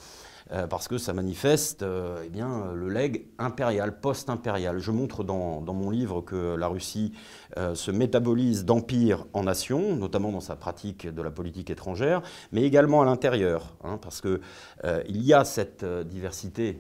Euh, 0.52 0.67
parce 0.67 0.87
que 0.87 0.99
ça 0.99 1.14
manifeste 1.14 1.83
euh, 1.83 2.23
eh 2.26 2.29
bien, 2.29 2.73
le 2.75 2.91
legs 2.91 3.26
impérial, 3.38 4.00
post-impérial. 4.00 4.79
Je 4.81 4.91
montre 4.91 5.25
dans, 5.25 5.62
mon 5.62 5.88
livre 5.88 6.21
que 6.21 6.57
la 6.57 6.69
Russie 6.69 7.12
euh, 7.57 7.75
se 7.75 7.91
métabolise 7.91 8.67
d'empire 8.67 9.25
en 9.33 9.45
nation, 9.45 9.97
notamment 9.97 10.31
dans 10.31 10.41
sa 10.41 10.57
pratique 10.57 11.07
de 11.07 11.23
la 11.23 11.31
politique 11.31 11.71
étrangère, 11.71 12.21
mais 12.52 12.62
également 12.62 13.00
à 13.00 13.07
l'intérieur, 13.07 13.76
hein, 13.83 13.99
parce 14.00 14.21
qu'il 14.21 14.41
il 15.09 15.23
y 15.23 15.33
a 15.33 15.45
cette 15.45 15.85
diversité 15.85 16.79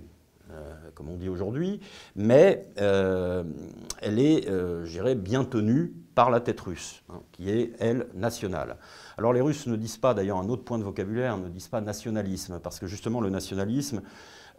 comme 0.94 1.08
on 1.08 1.16
dit 1.16 1.30
aujourd'hui, 1.30 1.80
mais 2.14 2.66
elle 2.76 4.18
est, 4.18 4.46
je 4.46 4.90
dirais, 4.90 5.14
bien 5.14 5.44
tenue 5.44 5.94
par 6.14 6.30
la 6.30 6.40
tête 6.40 6.60
russe, 6.60 7.02
hein, 7.10 7.20
qui 7.32 7.50
est, 7.50 7.72
elle, 7.78 8.06
nationale. 8.14 8.76
Alors 9.18 9.32
les 9.32 9.40
Russes 9.40 9.66
ne 9.66 9.76
disent 9.76 9.96
pas, 9.96 10.14
d'ailleurs 10.14 10.38
un 10.38 10.48
autre 10.48 10.64
point 10.64 10.78
de 10.78 10.84
vocabulaire, 10.84 11.38
ne 11.38 11.48
disent 11.48 11.68
pas 11.68 11.80
nationalisme, 11.80 12.60
parce 12.62 12.78
que 12.78 12.86
justement 12.86 13.20
le 13.20 13.30
nationalisme, 13.30 14.02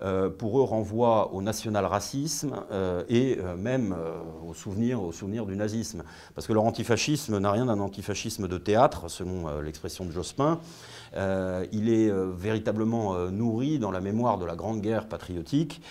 euh, 0.01 0.29
pour 0.29 0.60
eux, 0.60 0.63
renvoie 0.63 1.33
au 1.33 1.41
national-racisme 1.41 2.65
euh, 2.72 3.03
et 3.07 3.38
euh, 3.39 3.55
même 3.55 3.95
au, 4.45 4.53
souvenir, 4.53 5.01
au 5.01 5.12
souvenir 5.12 5.45
du 5.45 5.55
nazisme. 5.55 6.03
Parce 6.36 6.48
que 6.48 6.53
leur 6.53 6.63
antifascisme 6.63 7.38
n'a 7.38 7.51
rien 7.51 7.67
d'un 7.67 7.79
antifascisme 7.79 8.48
de 8.48 8.57
théâtre, 8.57 9.10
selon 9.10 9.62
l'expression 9.62 10.05
de 10.05 10.12
Jospin. 10.12 10.60
il 11.15 11.89
est 11.89 12.12
véritablement 12.12 13.29
nourri 13.29 13.79
dans 13.79 13.91
la 13.91 14.01
mémoire 14.01 14.38
de 14.38 14.45
la 14.45 14.55
Grande 14.55 14.81
Guerre 14.81 15.07
patriotique, 15.07 15.81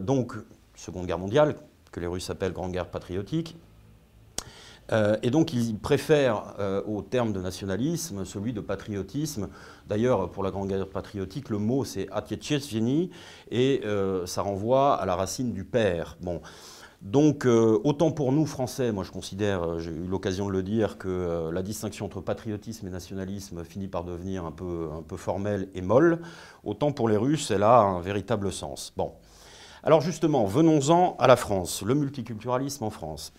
donc 0.00 0.34
Seconde 0.74 1.06
Guerre 1.06 1.18
mondiale, 1.18 1.56
que 1.92 2.00
les 2.00 2.06
Russes 2.06 2.30
appellent 2.30 2.52
Grande 2.52 2.72
Guerre 2.72 2.90
patriotique, 2.90 3.56
euh, 4.92 5.16
et 5.22 5.30
donc 5.30 5.52
ils 5.52 5.78
préfèrent 5.78 6.54
euh, 6.58 6.82
au 6.86 7.02
terme 7.02 7.32
de 7.32 7.40
nationalisme 7.40 8.24
celui 8.24 8.52
de 8.52 8.60
patriotisme. 8.60 9.48
D'ailleurs, 9.86 10.30
pour 10.30 10.42
la 10.42 10.50
Grande 10.50 10.68
Guerre 10.68 10.88
patriotique, 10.88 11.48
le 11.48 11.58
mot 11.58 11.84
c'est 11.84 12.08
Atiechesvieni 12.10 13.10
et 13.50 13.82
euh, 13.84 14.26
ça 14.26 14.42
renvoie 14.42 14.94
à 14.94 15.06
la 15.06 15.16
racine 15.16 15.52
du 15.52 15.64
père. 15.64 16.16
Bon. 16.20 16.40
Donc, 17.02 17.46
autant 17.46 18.10
pour 18.10 18.30
nous, 18.30 18.44
Français, 18.44 18.92
moi 18.92 19.04
je 19.04 19.10
considère, 19.10 19.78
j'ai 19.78 19.90
eu 19.90 20.06
l'occasion 20.06 20.48
de 20.48 20.52
le 20.52 20.62
dire, 20.62 20.98
que 20.98 21.48
la 21.50 21.62
distinction 21.62 22.04
entre 22.04 22.20
patriotisme 22.20 22.86
et 22.88 22.90
nationalisme 22.90 23.64
finit 23.64 23.88
par 23.88 24.04
devenir 24.04 24.44
un 24.44 24.52
peu, 24.52 24.90
un 24.94 25.00
peu 25.00 25.16
formelle 25.16 25.70
et 25.74 25.80
molle, 25.80 26.20
autant 26.62 26.92
pour 26.92 27.08
les 27.08 27.16
Russes, 27.16 27.50
elle 27.50 27.62
a 27.62 27.78
un 27.78 28.02
véritable 28.02 28.52
sens. 28.52 28.92
Bon. 28.98 29.12
Alors 29.82 30.02
justement, 30.02 30.44
venons-en 30.44 31.16
à 31.18 31.26
la 31.26 31.36
France, 31.36 31.80
le 31.80 31.94
multiculturalisme 31.94 32.84
en 32.84 32.90
France. 32.90 33.32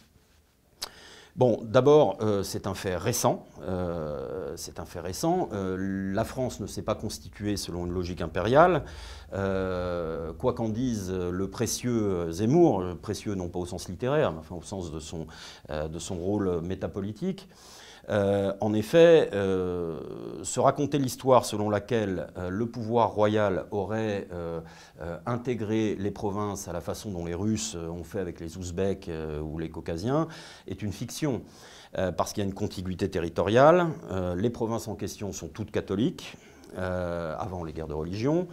Bon, 1.37 1.61
d'abord, 1.63 2.17
euh, 2.21 2.43
c'est 2.43 2.67
un 2.67 2.73
fait 2.73 2.97
récent. 2.97 3.45
Euh, 3.61 4.53
c'est 4.57 4.79
un 4.79 4.85
fait 4.85 4.99
récent. 4.99 5.47
Euh, 5.53 6.13
la 6.13 6.25
France 6.25 6.59
ne 6.59 6.67
s'est 6.67 6.81
pas 6.81 6.95
constituée 6.95 7.55
selon 7.55 7.85
une 7.85 7.93
logique 7.93 8.21
impériale. 8.21 8.83
quoi 9.31 10.53
qu'en 10.53 10.67
dise 10.67 11.09
le 11.09 11.49
précieux 11.49 12.31
Zemmour, 12.31 12.83
précieux 13.01 13.35
non 13.35 13.47
pas 13.47 13.59
au 13.59 13.65
sens 13.65 13.87
littéraire, 13.87 14.33
mais 14.33 14.57
au 14.57 14.61
sens 14.61 14.91
de 14.91 14.99
son 14.99 16.15
rôle 16.15 16.61
métapolitique, 16.61 17.47
euh, 18.09 18.53
en 18.61 18.73
effet, 18.73 19.29
euh, 19.33 19.99
se 20.43 20.59
raconter 20.59 20.97
l'histoire 20.97 21.45
selon 21.45 21.69
laquelle 21.69 22.27
euh, 22.37 22.49
le 22.49 22.65
pouvoir 22.65 23.11
royal 23.11 23.65
aurait 23.71 24.27
intégré 25.25 25.95
les 25.95 26.11
provinces 26.11 26.67
à 26.67 26.73
la 26.73 26.81
façon 26.81 27.11
dont 27.11 27.25
les 27.25 27.33
Russes 27.33 27.75
ont 27.75 28.03
fait 28.03 28.19
avec 28.19 28.39
les 28.39 28.57
Ouzbeks 28.57 29.09
ou 29.43 29.57
les 29.57 29.69
Caucasiens 29.69 30.27
est 30.67 30.81
une 30.81 30.91
fiction. 30.91 31.41
parce 32.17 32.33
qu'il 32.33 32.43
y 32.43 32.45
a 32.45 32.47
une 32.47 32.53
contiguïté 32.53 33.09
territoriale. 33.09 33.87
les 34.35 34.49
provinces 34.49 34.87
en 34.87 34.95
question 34.95 35.33
sont 35.33 35.47
toutes 35.47 35.71
catholiques, 35.71 36.37
avant 36.77 37.63
les 37.63 37.73
guerres 37.73 37.87
de 37.87 37.93
religion. 37.93 38.47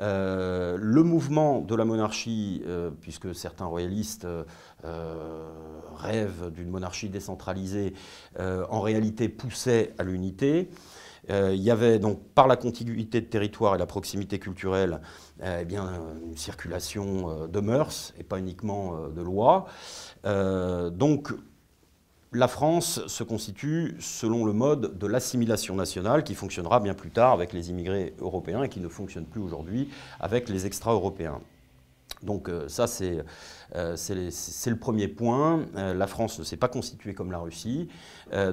Euh, 0.00 0.76
le 0.78 1.02
mouvement 1.02 1.60
de 1.60 1.74
la 1.74 1.84
monarchie, 1.84 2.62
euh, 2.66 2.90
puisque 3.00 3.34
certains 3.34 3.64
royalistes 3.64 4.26
euh, 4.26 5.48
rêvent 5.96 6.50
d'une 6.50 6.68
monarchie 6.68 7.08
décentralisée, 7.08 7.94
en 8.38 8.80
réalité 8.80 9.28
poussait 9.28 9.94
à 9.98 10.02
l'unité. 10.02 10.68
il 11.30 11.56
y 11.56 11.70
avait 11.70 11.98
donc, 11.98 12.22
par 12.34 12.46
la 12.46 12.56
contiguïté 12.56 13.20
de 13.20 13.26
territoire 13.26 13.74
et 13.74 13.78
la 13.78 13.86
proximité 13.86 14.38
culturelle, 14.38 15.00
eh 15.42 15.64
bien, 15.64 15.90
une 16.24 16.36
circulation 16.36 17.48
de 17.48 17.60
mœurs 17.60 18.12
et 18.18 18.22
pas 18.22 18.38
uniquement 18.38 19.08
de 19.08 19.22
lois. 19.22 19.66
donc, 20.24 21.32
la 22.32 22.48
France 22.48 23.06
se 23.06 23.22
constitue 23.22 23.96
selon 24.00 24.44
le 24.44 24.52
mode 24.52 24.98
de 24.98 25.06
l'assimilation 25.06 25.74
nationale 25.74 26.24
qui 26.24 26.34
fonctionnera 26.34 26.80
bien 26.80 26.94
plus 26.94 27.10
tard 27.10 27.32
avec 27.32 27.52
les 27.52 27.70
immigrés 27.70 28.14
européens 28.20 28.62
et 28.62 28.68
qui 28.68 28.80
ne 28.80 28.88
fonctionne 28.88 29.24
plus 29.24 29.40
aujourd'hui 29.40 29.88
avec 30.20 30.48
les 30.48 30.66
extra-européens. 30.66 31.40
Donc 32.22 32.48
euh, 32.48 32.68
ça, 32.68 32.86
c'est 32.86 33.24
euh, 33.74 33.96
le 33.96 34.76
premier 34.76 35.08
point. 35.08 35.66
Euh, 35.76 35.94
la 35.94 36.06
France 36.06 36.38
ne 36.38 36.44
s'est 36.44 36.56
pas 36.56 36.68
constituée 36.68 37.14
comme 37.14 37.32
la 37.32 37.38
Russie, 37.38 37.88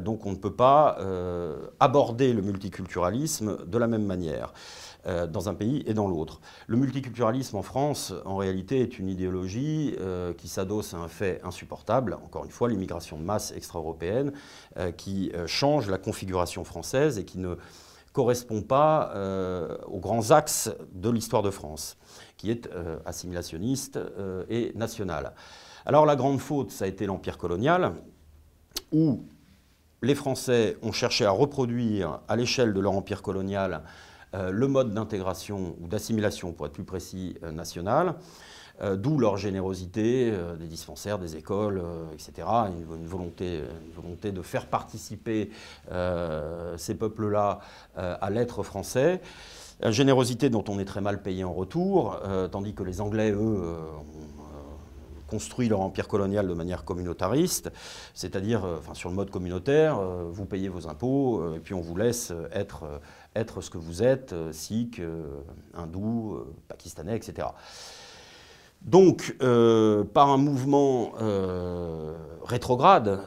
donc 0.02 0.26
on 0.26 0.32
ne 0.32 0.38
peut 0.38 0.54
pas 0.54 0.98
aborder 1.80 2.34
le 2.34 2.42
multiculturalisme 2.42 3.66
de 3.66 3.78
la 3.78 3.88
même 3.88 4.06
manière. 4.06 4.54
Euh, 5.06 5.28
dans 5.28 5.50
un 5.50 5.54
pays 5.54 5.84
et 5.86 5.94
dans 5.94 6.08
l'autre. 6.08 6.40
Le 6.68 6.78
multiculturalisme 6.78 7.58
en 7.58 7.62
France, 7.62 8.14
en 8.24 8.38
réalité, 8.38 8.80
est 8.80 9.00
une 9.00 9.10
idéologie 9.10 9.98
euh, 10.00 10.34
qui 10.34 10.48
s'adosse 10.48 10.94
à 10.94 10.98
un 10.98 11.10
fait 11.10 11.42
insupportable, 11.44 12.14
encore 12.24 12.46
une 12.46 12.52
fois, 12.52 12.70
l'immigration 12.70 13.18
de 13.18 13.24
masse 13.24 13.52
extra-européenne, 13.52 14.32
euh, 14.78 14.94
qui 14.94 15.34
change 15.46 15.90
la 15.90 15.98
configuration 15.98 16.64
française 16.64 17.20
et 17.20 17.26
qui 17.26 17.38
ne 17.38 17.56
correspond 18.14 18.62
pas 18.62 19.12
aux 19.88 20.00
grands 20.00 20.32
axes 20.32 20.72
de 20.94 21.10
l'histoire 21.10 21.42
de 21.42 21.50
France, 21.50 21.98
qui 22.38 22.52
est 22.52 22.70
assimilationniste 23.06 24.00
et 24.50 24.72
nationale. 24.76 25.34
Alors 25.86 26.06
la 26.06 26.16
grande 26.16 26.40
faute, 26.40 26.72
ça 26.72 26.86
a 26.86 26.88
été 26.88 27.06
l'empire 27.06 27.38
colonial, 27.38 27.94
où 28.92 29.26
les 30.04 30.16
Français 30.16 30.78
ont 30.82 30.92
cherché 30.92 31.26
à 31.26 31.32
reproduire 31.32 32.20
à 32.28 32.36
l'échelle 32.36 32.74
de 32.74 32.80
leur 32.80 32.94
empire 32.94 33.22
colonial 33.22 33.84
euh, 34.36 34.52
le 34.52 34.68
mode 34.68 34.94
d'intégration 34.94 35.76
ou 35.80 35.88
d'assimilation, 35.88 36.54
pour 36.54 36.66
être 36.66 36.74
plus 36.74 36.84
précis, 36.84 37.36
euh, 37.44 37.52
national. 37.52 38.16
Euh, 38.82 38.96
d'où 38.96 39.20
leur 39.20 39.38
générosité, 39.38 40.34
des 40.60 40.68
dispensaires, 40.68 41.20
des 41.20 41.36
écoles, 41.36 41.82
etc. 42.14 42.48
Une, 42.68 43.06
volonté, 43.06 43.62
de 44.32 44.42
faire 44.42 44.68
participer 44.68 45.52
ces 46.78 46.96
peuples-là 46.96 47.60
à 47.96 48.30
l'être 48.30 48.64
français. 48.64 49.22
générosité 49.84 50.50
dont 50.50 50.64
on 50.68 50.80
est 50.80 50.86
très 50.86 51.02
mal 51.02 51.22
payé 51.22 51.44
en 51.44 51.54
retour, 51.54 52.20
tandis 52.52 52.74
que 52.74 52.84
les 52.84 53.02
Anglais, 53.02 53.32
eux, 53.32 53.62
construit 55.28 55.68
leur 55.68 55.82
empire 55.82 56.08
colonial 56.08 56.48
de 56.48 56.54
manière 56.54 56.86
communautariste, 56.86 57.72
c'est-à-dire 58.14 58.62
sur 58.94 59.10
le 59.10 59.16
mode 59.16 59.30
communautaire, 59.30 60.00
vous 60.32 60.46
payez 60.46 60.70
vos 60.70 60.88
impôts 60.88 61.56
et 61.56 61.60
puis 61.60 61.74
on 61.74 61.82
vous 61.82 61.96
laisse 61.96 62.34
être 63.36 63.62
ce 63.62 63.70
que 63.70 63.78
vous 63.78 64.04
êtes, 64.04 64.34
euh, 64.34 64.52
sikh, 64.52 65.00
euh, 65.00 65.42
hindou, 65.74 66.36
euh, 66.36 66.54
pakistanais, 66.68 67.16
etc. 67.16 67.48
Donc, 68.84 69.36
par 69.40 70.30
un 70.30 70.38
mouvement 70.38 71.14
rétrograde, 72.44 73.20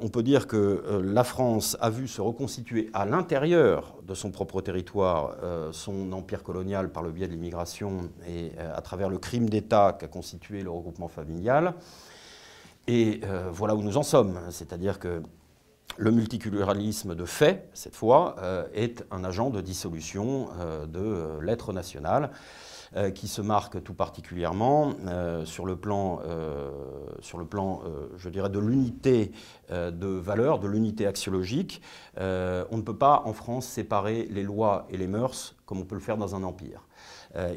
on 0.00 0.08
peut 0.08 0.22
dire 0.22 0.46
que 0.46 1.02
la 1.04 1.22
France 1.22 1.76
a 1.80 1.90
vu 1.90 2.08
se 2.08 2.22
reconstituer 2.22 2.88
à 2.94 3.04
l'intérieur 3.04 3.94
de 4.06 4.14
son 4.14 4.30
propre 4.30 4.62
territoire 4.62 5.36
son 5.72 6.12
empire 6.12 6.42
colonial 6.42 6.90
par 6.90 7.02
le 7.02 7.10
biais 7.10 7.26
de 7.26 7.32
l'immigration 7.32 8.08
et 8.26 8.52
à 8.58 8.80
travers 8.80 9.10
le 9.10 9.18
crime 9.18 9.50
d'État 9.50 9.96
qu'a 9.98 10.08
constitué 10.08 10.62
le 10.62 10.70
regroupement 10.70 11.08
familial. 11.08 11.74
Et 12.88 13.20
voilà 13.52 13.74
où 13.74 13.82
nous 13.82 13.98
en 13.98 14.02
sommes, 14.02 14.40
c'est-à-dire 14.50 14.98
que 14.98 15.22
le 15.96 16.10
multiculturalisme 16.10 17.14
de 17.14 17.24
fait, 17.24 17.68
cette 17.74 17.94
fois, 17.94 18.36
euh, 18.38 18.66
est 18.74 19.04
un 19.10 19.24
agent 19.24 19.50
de 19.50 19.60
dissolution 19.60 20.48
euh, 20.58 20.86
de 20.86 20.98
euh, 20.98 21.40
l'être 21.42 21.72
national 21.72 22.30
qui 23.14 23.28
se 23.28 23.40
marque 23.40 23.82
tout 23.82 23.94
particulièrement 23.94 24.92
sur 25.44 25.64
le 25.64 25.76
plan, 25.76 26.20
sur 27.20 27.38
le 27.38 27.46
plan 27.46 27.82
je 28.16 28.28
dirais, 28.28 28.50
de 28.50 28.58
l'unité 28.58 29.32
de 29.70 30.06
valeur, 30.06 30.58
de 30.58 30.68
l'unité 30.68 31.06
axiologique. 31.06 31.80
on 32.16 32.76
ne 32.76 32.82
peut 32.82 32.96
pas 32.96 33.22
en 33.24 33.32
France 33.32 33.66
séparer 33.66 34.28
les 34.30 34.42
lois 34.42 34.86
et 34.90 34.96
les 34.96 35.06
mœurs 35.06 35.54
comme 35.64 35.80
on 35.80 35.84
peut 35.84 35.94
le 35.94 36.02
faire 36.02 36.18
dans 36.18 36.34
un 36.34 36.42
empire. 36.42 36.86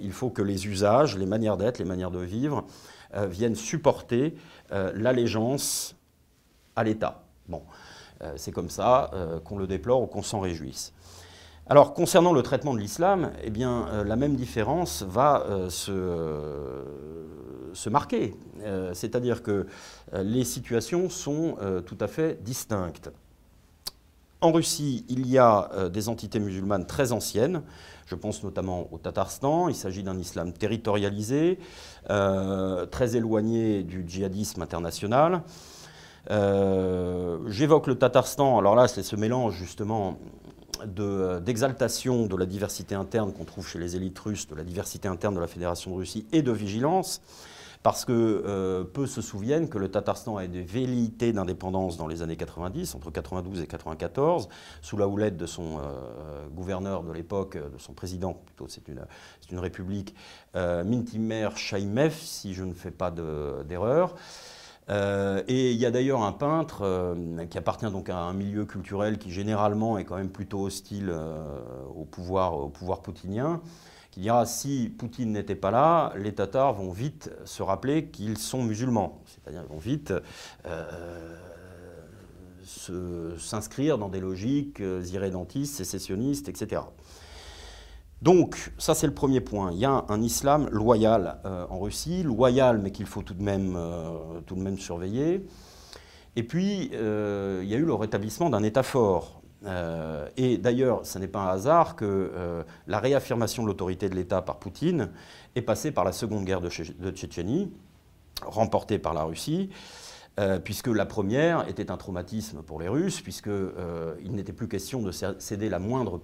il 0.01 0.13
faut 0.13 0.29
que 0.29 0.41
les 0.41 0.67
usages, 0.67 1.17
les 1.17 1.25
manières 1.25 1.57
d'être, 1.57 1.79
les 1.79 1.85
manières 1.85 2.11
de 2.11 2.21
vivre 2.21 2.63
viennent 3.13 3.55
supporter 3.55 4.35
l'allégeance 4.69 5.95
à 6.75 6.83
l'État. 6.83 7.23
Bon. 7.47 7.61
Euh, 8.21 8.33
c'est 8.37 8.51
comme 8.51 8.69
ça 8.69 9.11
euh, 9.13 9.39
qu'on 9.39 9.57
le 9.57 9.67
déplore 9.67 10.01
ou 10.01 10.07
qu'on 10.07 10.21
s'en 10.21 10.39
réjouisse. 10.39 10.93
Alors, 11.67 11.95
concernant 11.95 12.31
le 12.31 12.43
traitement 12.43 12.75
de 12.75 12.79
l'islam, 12.79 13.31
eh 13.43 13.51
euh, 13.63 14.03
la 14.03 14.15
même 14.15 14.35
différence 14.35 15.01
va 15.01 15.43
se, 15.69 16.83
se, 17.73 17.89
marquer. 17.89 18.35
C'est-à-dire 18.93 19.41
que 19.41 19.65
les 20.13 20.43
situations 20.43 21.09
sont 21.09 21.55
tout 21.85 21.97
à 21.99 22.07
fait 22.07 22.41
distinctes. 22.43 23.11
En 24.41 24.51
Russie, 24.51 25.05
il 25.07 25.27
y 25.27 25.37
a 25.37 25.89
des 25.91 26.09
entités 26.09 26.39
musulmanes 26.39 26.85
très 26.85 27.11
anciennes. 27.11 27.61
Je 28.05 28.15
pense 28.15 28.43
notamment 28.43 28.87
au 28.91 28.97
Tatarstan. 28.97 29.69
Il 29.69 29.75
s'agit 29.75 30.03
d'un 30.03 30.17
islam 30.17 30.51
territorialisé, 30.51 31.59
très 32.07 33.15
éloigné 33.15 33.83
du 33.83 34.03
djihadisme 34.07 34.63
international. 34.63 35.43
J'évoque 36.29 37.87
le 37.87 37.95
Tatarstan. 37.95 38.57
Alors 38.57 38.75
là, 38.75 38.87
c'est 38.87 39.03
ce 39.03 39.15
mélange 39.15 39.53
justement 39.55 40.17
d'exaltation 40.85 42.25
de, 42.25 42.35
la 42.35 42.45
diversité 42.45 42.95
interne 42.95 43.33
qu'on 43.33 43.45
trouve 43.45 43.67
chez 43.67 43.79
les 43.79 43.95
élites 43.95 44.17
russes, 44.19 44.47
de 44.47 44.55
la 44.55 44.63
diversité 44.63 45.07
interne 45.07 45.35
de 45.35 45.39
la 45.39 45.47
Fédération 45.47 45.91
de 45.91 45.97
Russie 45.97 46.25
et 46.31 46.41
de 46.41 46.51
vigilance, 46.51 47.21
parce 47.83 48.03
que 48.03 48.11
euh, 48.13 48.83
peu 48.83 49.05
se 49.05 49.21
souviennent 49.21 49.69
que 49.69 49.77
le 49.77 49.89
Tatarstan 49.89 50.37
a 50.37 50.45
eu 50.45 50.47
des 50.47 50.63
velléités 50.63 51.33
d'indépendance 51.33 51.97
dans 51.97 52.07
les 52.07 52.23
années 52.23 52.35
90, 52.35 52.95
entre 52.95 53.11
92 53.11 53.61
et 53.61 53.67
94, 53.67 54.49
sous 54.81 54.97
la 54.97 55.07
houlette 55.07 55.37
de 55.37 55.45
son 55.45 55.77
euh, 55.77 56.47
gouverneur 56.49 57.03
de 57.03 57.11
l'époque, 57.11 57.57
de 57.57 57.77
son 57.77 57.93
président, 57.93 58.33
plutôt 58.33 58.67
c'est 58.67 58.87
une, 58.87 59.05
une, 59.51 59.59
république, 59.59 60.15
euh, 60.55 60.83
Mintimer 60.83 61.49
Shaimev, 61.55 62.15
si 62.19 62.55
je 62.55 62.63
ne 62.63 62.73
fais 62.73 62.91
pas 62.91 63.11
d'erreur. 63.11 64.15
Euh, 64.89 65.41
et 65.47 65.71
il 65.71 65.77
y 65.77 65.85
a 65.85 65.91
d'ailleurs 65.91 66.21
un 66.21 66.31
peintre 66.31 66.81
euh, 66.83 67.45
qui 67.47 67.57
appartient 67.57 67.89
donc 67.89 68.09
à 68.09 68.17
un 68.17 68.33
milieu 68.33 68.65
culturel 68.65 69.17
qui 69.17 69.31
généralement 69.31 69.97
est 69.97 70.05
quand 70.05 70.17
même 70.17 70.29
plutôt 70.29 70.65
hostile 70.65 71.09
euh, 71.09 71.57
au, 71.95 72.05
pouvoir, 72.05 72.55
au 72.55 72.69
pouvoir 72.69 73.01
poutinien, 73.01 73.61
qui 74.11 74.19
dira 74.19 74.45
si 74.45 74.93
Poutine 74.95 75.31
n'était 75.31 75.55
pas 75.55 75.71
là, 75.71 76.13
les 76.17 76.33
Tatars 76.33 76.73
vont 76.73 76.91
vite 76.91 77.31
se 77.45 77.63
rappeler 77.63 78.05
qu'ils 78.05 78.37
sont 78.37 78.63
musulmans, 78.63 79.21
c'est-à-dire 79.25 79.63
ils 79.67 79.73
vont 79.73 79.79
vite 79.79 80.13
s'inscrire 83.37 83.97
dans 83.97 84.09
des 84.09 84.19
logiques 84.19 84.79
irrédentistes, 84.79 85.75
sécessionnistes, 85.75 86.47
etc. 86.47 86.81
Donc, 88.25 88.71
ça 88.79 88.95
c'est 88.95 89.05
le 89.05 89.13
premier 89.13 89.39
point. 89.39 89.71
Il 89.71 89.77
y 89.77 89.85
a 89.85 90.03
un 90.09 90.19
islam 90.19 90.67
loyal 90.71 91.37
euh, 91.45 91.67
en 91.69 91.77
Russie, 91.77 92.23
loyal 92.23 92.79
mais 92.79 92.89
qu'il 92.89 93.05
faut 93.05 93.21
tout 93.21 93.35
de, 93.35 93.43
même, 93.43 93.75
euh, 93.77 94.41
tout 94.47 94.55
de 94.55 94.61
même 94.61 94.79
surveiller. 94.79 95.45
Et 96.35 96.41
puis, 96.41 96.89
euh, 96.95 97.61
il 97.61 97.69
y 97.69 97.75
a 97.75 97.77
eu 97.77 97.85
le 97.85 97.93
rétablissement 97.93 98.49
d'un 98.49 98.63
État 98.63 98.81
fort. 98.81 99.43
et 100.37 100.57
d'ailleurs, 100.57 101.05
ce 101.05 101.19
n'est 101.19 101.27
pas 101.27 101.41
un 101.41 101.49
hasard 101.49 101.95
que 101.95 102.31
la 102.87 102.99
réaffirmation 102.99 103.61
de 103.61 103.67
l'autorité 103.67 104.09
de 104.09 104.15
l'État 104.15 104.41
par 104.41 104.57
Poutine 104.57 105.11
est 105.55 105.61
passée 105.61 105.91
par 105.91 106.03
la 106.03 106.11
seconde 106.11 106.45
guerre 106.45 106.61
de, 106.61 106.69
de 106.99 107.11
Tchétchénie, 107.11 107.71
remportée 108.43 108.99
par 108.99 109.13
la 109.13 109.23
Russie. 109.23 109.69
puisque 110.63 110.87
la 110.87 111.05
première 111.05 111.67
était 111.67 111.89
un 111.89 111.97
traumatisme 111.97 112.63
pour 112.63 112.79
les 112.79 112.89
Russes, 112.89 113.21
puisqu'il 113.21 114.31
n'était 114.31 114.53
plus 114.53 114.67
question 114.67 115.01
de 115.01 115.11
céder 115.11 115.69
la 115.69 115.79
moindre 115.79 116.19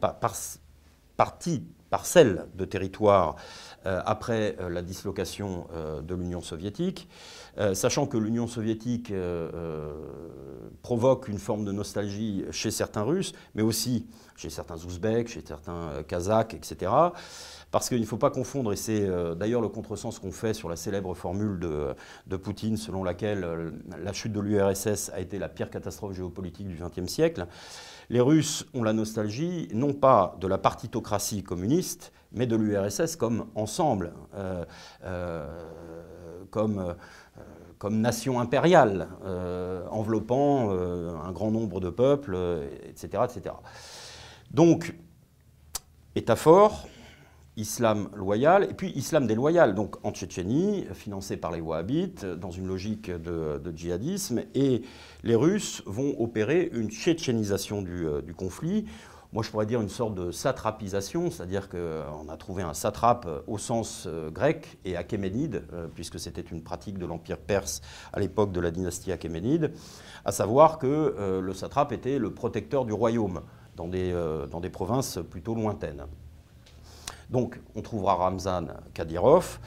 partie 1.17 1.63
parcelles 1.91 2.47
de 2.55 2.65
territoire 2.65 3.35
euh, 3.85 4.01
après 4.05 4.55
euh, 4.59 4.69
la 4.69 4.81
dislocation 4.81 5.67
euh, 5.73 6.01
de 6.01 6.15
l'Union 6.15 6.41
soviétique, 6.41 7.07
sachant 7.73 8.05
que 8.05 8.17
l'Union 8.17 8.47
soviétique 8.47 9.13
provoque 10.81 11.27
une 11.27 11.37
forme 11.37 11.65
de 11.65 11.71
nostalgie 11.71 12.45
chez 12.51 12.71
certains 12.71 13.03
Russes, 13.03 13.33
mais 13.55 13.61
aussi 13.61 14.07
chez 14.35 14.49
certains 14.49 14.83
Ouzbeks, 14.83 15.27
chez 15.27 15.43
certains 15.45 16.03
Kazakhs, 16.07 16.53
etc. 16.53 16.91
Parce 17.69 17.87
qu'il 17.87 18.01
ne 18.01 18.05
faut 18.05 18.17
pas 18.17 18.31
confondre, 18.31 18.73
et 18.73 18.75
c'est 18.75 19.07
d'ailleurs 19.37 19.61
le 19.61 19.69
contresens 19.69 20.19
qu'on 20.19 20.31
fait 20.31 20.53
sur 20.53 20.69
la 20.69 20.75
célèbre 20.75 21.13
formule 21.13 21.59
de, 21.59 21.93
de 22.27 22.37
Poutine 22.37 22.77
selon 22.77 23.03
laquelle 23.03 23.73
la 24.03 24.13
chute 24.13 24.33
de 24.33 24.39
l'URSS 24.39 25.11
a 25.13 25.19
été 25.19 25.37
la 25.37 25.49
pire 25.49 25.69
catastrophe 25.69 26.13
géopolitique 26.13 26.67
du 26.67 26.75
XXe 26.75 27.11
siècle. 27.11 27.47
Les 28.09 28.19
Russes 28.19 28.65
ont 28.73 28.83
la 28.83 28.91
nostalgie 28.91 29.69
non 29.73 29.93
pas 29.93 30.35
de 30.41 30.47
la 30.47 30.57
partitocratie 30.57 31.43
communiste, 31.43 32.11
mais 32.31 32.47
de 32.47 32.55
l'URSS 32.55 33.15
comme 33.15 33.47
ensemble, 33.55 34.13
euh, 34.35 34.65
euh, 35.03 35.47
comme, 36.49 36.79
euh, 36.79 36.93
comme, 37.77 37.99
nation 37.99 38.39
impériale, 38.39 39.07
enveloppant 39.89 40.71
un 40.71 41.31
grand 41.31 41.51
nombre 41.51 41.79
de 41.79 41.89
peuples, 41.89 42.37
etc., 42.87 43.23
etc. 43.25 43.55
Donc, 44.51 44.95
État 46.15 46.35
fort, 46.35 46.87
islam 47.57 48.09
loyal, 48.15 48.63
et 48.63 48.73
puis 48.73 48.91
islam 48.95 49.27
déloyal, 49.27 49.75
donc 49.75 49.95
en 50.05 50.11
Tchétchénie, 50.11 50.85
financé 50.93 51.37
par 51.37 51.51
les 51.51 51.61
Wahhabites, 51.61 52.25
dans 52.25 52.51
une 52.51 52.67
logique 52.67 53.11
de, 53.11 53.73
djihadisme, 53.75 54.43
et 54.55 54.81
les 55.23 55.35
Russes 55.35 55.83
vont 55.85 56.15
opérer 56.19 56.69
une 56.73 56.89
tchétchénisation 56.89 57.81
du, 57.81 58.33
conflit. 58.35 58.85
Moi, 59.33 59.43
je 59.43 59.49
pourrais 59.49 59.65
dire 59.65 59.81
une 59.81 59.89
sorte 59.89 60.13
de 60.13 60.31
satrapisation, 60.31 61.31
c'est-à-dire 61.31 61.69
qu'on 61.69 62.27
a 62.29 62.37
trouvé 62.37 62.63
un 62.63 62.73
satrape 62.73 63.27
au 63.47 63.57
sens 63.57 64.05
euh, 64.07 64.29
grec 64.29 64.77
et 64.83 64.97
achéménide, 64.97 65.63
euh, 65.71 65.87
puisque 65.93 66.19
c'était 66.19 66.41
une 66.41 66.61
pratique 66.61 66.97
de 66.97 67.05
l'Empire 67.05 67.37
perse 67.37 67.81
à 68.11 68.19
l'époque 68.19 68.51
de 68.51 68.59
la 68.59 68.71
dynastie 68.71 69.11
achéménide, 69.11 69.71
à 70.25 70.31
savoir 70.31 70.77
que 70.77 71.41
le 71.41 71.53
satrape 71.53 71.91
était 71.91 72.19
le 72.19 72.33
protecteur 72.33 72.85
du 72.85 72.93
royaume 72.93 73.41
dans 73.75 73.87
des, 73.87 74.13
dans 74.51 74.59
des 74.59 74.69
provinces 74.69 75.17
plutôt 75.29 75.55
lointaines. 75.55 76.05
Donc 77.31 77.59
on 77.75 77.81
trouvera 77.81 78.15
Ramzan 78.15 78.67
Kadyrov 78.93 79.59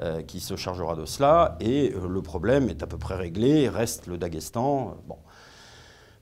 euh, 0.00 0.22
qui 0.22 0.40
se 0.40 0.56
chargera 0.56 0.96
de 0.96 1.06
cela 1.06 1.56
et 1.60 1.92
euh, 1.94 2.08
le 2.08 2.20
problème 2.20 2.68
est 2.68 2.82
à 2.82 2.86
peu 2.88 2.98
près 2.98 3.14
réglé, 3.14 3.68
reste 3.68 4.08
le 4.08 4.18
Daghestan. 4.18 4.96
Bon. 5.06 5.18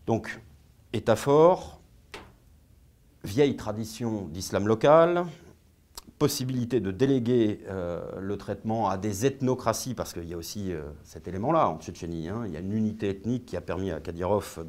Donc 0.06 0.40
État 0.92 1.16
fort, 1.16 1.79
vieille 3.24 3.56
tradition 3.56 4.26
d'islam 4.28 4.66
local, 4.66 5.26
possibilité 6.18 6.80
de 6.80 6.90
déléguer 6.90 7.60
euh, 7.68 8.00
le 8.20 8.36
traitement 8.36 8.88
à 8.90 8.98
des 8.98 9.26
ethnocraties, 9.26 9.94
parce 9.94 10.12
qu'il 10.12 10.28
y 10.28 10.34
a 10.34 10.36
aussi 10.36 10.72
cet 11.04 11.28
élément-là 11.28 11.68
en 11.68 11.78
Tchétchénie. 11.78 12.28
Hein. 12.28 12.44
il 12.46 12.52
y 12.52 12.56
a 12.56 12.60
une 12.60 12.72
unité 12.72 13.08
ethnique 13.08 13.46
qui 13.46 13.56
a 13.56 13.60
permis 13.60 13.90
à 13.90 14.00
Kadyrov 14.00 14.66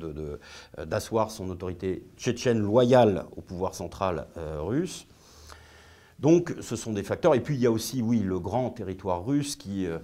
d'asseoir 0.86 1.32
son 1.32 1.50
autorité 1.50 2.06
tchétchène 2.18 2.60
loyale 2.60 3.26
au 3.36 3.42
pouvoir 3.42 3.76
central 3.76 4.28
russe. 4.60 5.08
Donc 6.22 6.54
ce 6.62 6.76
sont 6.76 6.94
des 6.94 7.04
facteurs. 7.04 7.36
Et 7.36 7.42
puis 7.42 7.56
il 7.56 7.62
y 7.62 7.66
a 7.66 7.72
aussi, 7.72 8.02
oui, 8.02 8.20
le 8.20 8.40
grand 8.40 8.70
territoire 8.70 9.26
russe 9.26 9.56
qui, 9.56 9.88
euh, 9.88 9.96
euh, 9.96 10.00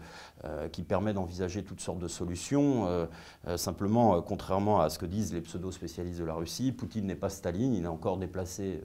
qui 0.72 0.84
permet 0.84 1.14
d'envisager 1.14 1.64
toutes 1.64 1.82
sortes 1.82 2.00
de 2.00 2.08
solutions. 2.08 2.88
Euh, 2.88 3.58
simplement, 3.58 4.22
contrairement 4.22 4.80
à 4.80 4.90
ce 4.90 5.00
que 5.00 5.06
disent 5.06 5.34
les 5.34 5.42
pseudo-spécialistes 5.42 6.20
de 6.20 6.26
la 6.26 6.36
Russie, 6.36 6.72
Poutine 6.72 7.06
n'est 7.06 7.16
pas 7.16 7.30
Staline, 7.30 7.74
il 7.74 7.82
n'a 7.84 7.92
encore 7.92 8.18
déplacé 8.18 8.82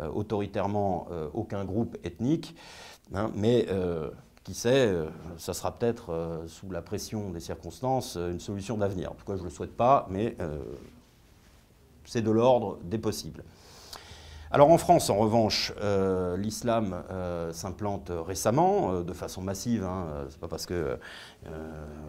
autoritairement 0.00 1.08
aucun 1.34 1.64
groupe 1.64 1.96
ethnique. 2.04 2.56
Hein, 3.14 3.30
mais 3.34 3.66
qui 4.44 4.54
sait, 4.54 4.94
ça 5.38 5.54
sera 5.54 5.76
peut-être, 5.76 6.44
sous 6.46 6.70
la 6.70 6.82
pression 6.82 7.30
des 7.30 7.40
circonstances, 7.40 8.16
une 8.16 8.40
solution 8.40 8.78
d'avenir. 8.78 9.12
En 9.12 9.14
tout 9.14 9.24
cas, 9.24 9.34
je 9.34 9.40
ne 9.40 9.44
le 9.44 9.50
souhaite 9.50 9.76
pas, 9.76 10.06
mais 10.08 10.36
c'est 12.04 12.22
de 12.22 12.30
l'ordre 12.30 12.78
des 12.84 12.98
possibles. 12.98 13.44
Alors 14.54 14.70
en 14.70 14.76
France, 14.76 15.08
en 15.08 15.16
revanche, 15.16 15.72
euh, 15.80 16.36
l'islam 16.36 17.04
euh, 17.10 17.54
s'implante 17.54 18.12
récemment, 18.14 18.92
euh, 18.92 19.02
de 19.02 19.14
façon 19.14 19.40
massive. 19.40 19.82
Hein. 19.82 20.26
C'est 20.28 20.38
pas 20.38 20.46
parce 20.46 20.66
que 20.66 20.98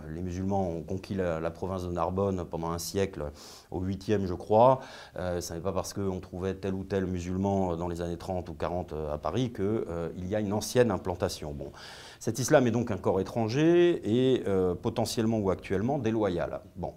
les 0.09 0.21
musulmans 0.21 0.67
ont 0.67 0.81
conquis 0.81 1.15
la, 1.15 1.51
province 1.51 1.83
de 1.85 1.91
Narbonne 1.91 2.43
pendant 2.43 2.71
un 2.71 2.79
siècle, 2.79 3.31
au 3.71 3.81
8e 3.81 4.25
je 4.25 4.33
crois, 4.33 4.81
ce 5.15 5.53
n'est 5.53 5.61
pas 5.61 5.71
parce 5.71 5.93
qu'on 5.93 6.19
trouvait 6.19 6.53
tel 6.53 6.73
ou 6.73 6.83
tel 6.83 7.05
musulman 7.05 7.77
dans 7.77 7.87
les 7.87 8.01
années 8.01 8.17
30 8.17 8.49
ou 8.49 8.53
40 8.53 8.93
à 9.11 9.17
Paris 9.17 9.53
qu'il 9.53 10.27
y 10.27 10.35
a 10.35 10.39
une 10.39 10.53
ancienne 10.53 10.91
implantation. 10.91 11.53
Bon. 11.53 11.71
Cet 12.19 12.39
islam 12.39 12.67
est 12.67 12.71
donc 12.71 12.91
un 12.91 12.97
corps 12.97 13.21
étranger 13.21 14.01
et 14.03 14.43
potentiellement 14.81 15.39
ou 15.39 15.49
actuellement 15.49 15.97
déloyal. 15.97 16.61
Bon. 16.75 16.93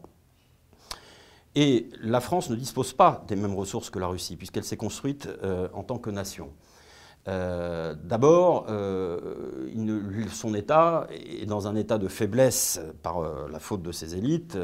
Et 1.59 1.89
la 2.03 2.21
France 2.21 2.51
ne 2.51 2.55
dispose 2.55 2.93
pas 2.93 3.25
des 3.29 3.35
mêmes 3.35 3.55
ressources 3.55 3.89
que 3.89 3.99
la 3.99 4.09
Russie, 4.09 4.37
puisqu'elle 4.37 4.63
s'est 4.63 4.77
construite 4.77 5.27
euh, 5.43 5.69
en 5.73 5.83
tant 5.83 5.97
que 5.97 6.11
nation. 6.11 6.51
Euh, 7.29 7.95
d'abord, 8.05 8.67
euh, 8.69 9.19
son 10.31 10.55
État 10.55 11.07
est 11.11 11.47
dans 11.47 11.67
un 11.67 11.75
état 11.75 11.97
de 11.97 12.09
faiblesse 12.09 12.79
par 13.03 13.23
la 13.49 13.59
faute 13.59 13.83
de 13.83 13.91
ses 13.91 14.17
élites, 14.17 14.59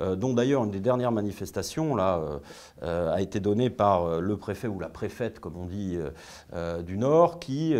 dont 0.00 0.34
d'ailleurs 0.34 0.64
une 0.64 0.70
des 0.70 0.80
dernières 0.80 1.12
manifestations 1.12 1.98
a 1.98 3.20
été 3.20 3.40
donnée 3.40 3.68
par 3.68 4.20
le 4.20 4.36
préfet 4.38 4.68
ou 4.68 4.78
la 4.78 4.88
préfète, 4.88 5.40
comme 5.40 5.56
on 5.56 5.66
dit, 5.66 5.98
du 6.86 6.96
Nord, 6.96 7.38
qui 7.38 7.74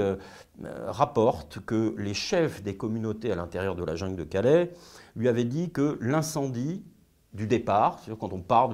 rapporte 0.87 1.61
que 1.61 1.95
les 1.97 2.15
chefs 2.15 2.63
des 2.63 2.77
communautés 2.77 3.33
à 3.33 3.37
l'intérieur 3.37 3.75
de 3.75 3.85
la 3.85 3.97
jungle 3.97 4.17
de 4.17 4.25
Calais 4.25 4.73
lui 5.15 5.29
avaient 5.29 5.45
dit 5.45 5.71
que 5.71 5.97
l'incendie 6.03 6.83
du 7.33 7.47
départ, 7.47 8.01
quand 8.19 8.33
on 8.33 8.41
part 8.41 8.71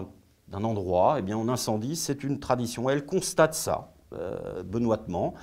d'un 0.49 0.65
endroit, 0.65 1.17
eh 1.19 1.23
bien 1.23 1.37
on 1.37 1.49
incendie, 1.49 1.97
c'est 1.97 2.25
une 2.25 2.39
tradition. 2.39 2.89
Elle 2.89 3.05
constate 3.05 3.55
ça, 3.55 3.93
euh, 4.13 4.63
benoîtement, 4.63 5.35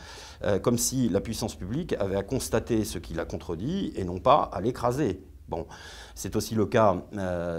euh, 0.43 0.60
comme 0.60 0.78
si 0.78 1.10
la 1.10 1.22
puissance 1.22 1.56
publique 1.56 1.93
avait 2.00 2.15
à 2.15 2.24
constater 2.24 2.86
ce 2.86 2.98
qui 2.98 3.13
l'a 3.13 3.26
contredit 3.26 3.91
et 3.95 4.04
non 4.04 4.19
pas 4.19 4.50
à 4.54 4.62
l'écraser. 4.62 5.24
Bon, 5.48 5.65
c'est 6.13 6.36
aussi 6.36 6.54
le 6.54 6.67
cas 6.67 6.98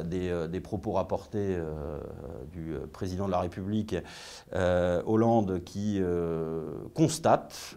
des, 0.05 0.47
des, 0.49 0.61
propos 0.61 0.93
rapportés 0.93 1.59
du 2.53 2.77
président 2.93 3.27
de 3.27 3.33
la 3.33 3.41
République 3.41 3.97
Hollande 4.53 5.65
qui 5.65 6.01
constate 6.95 7.75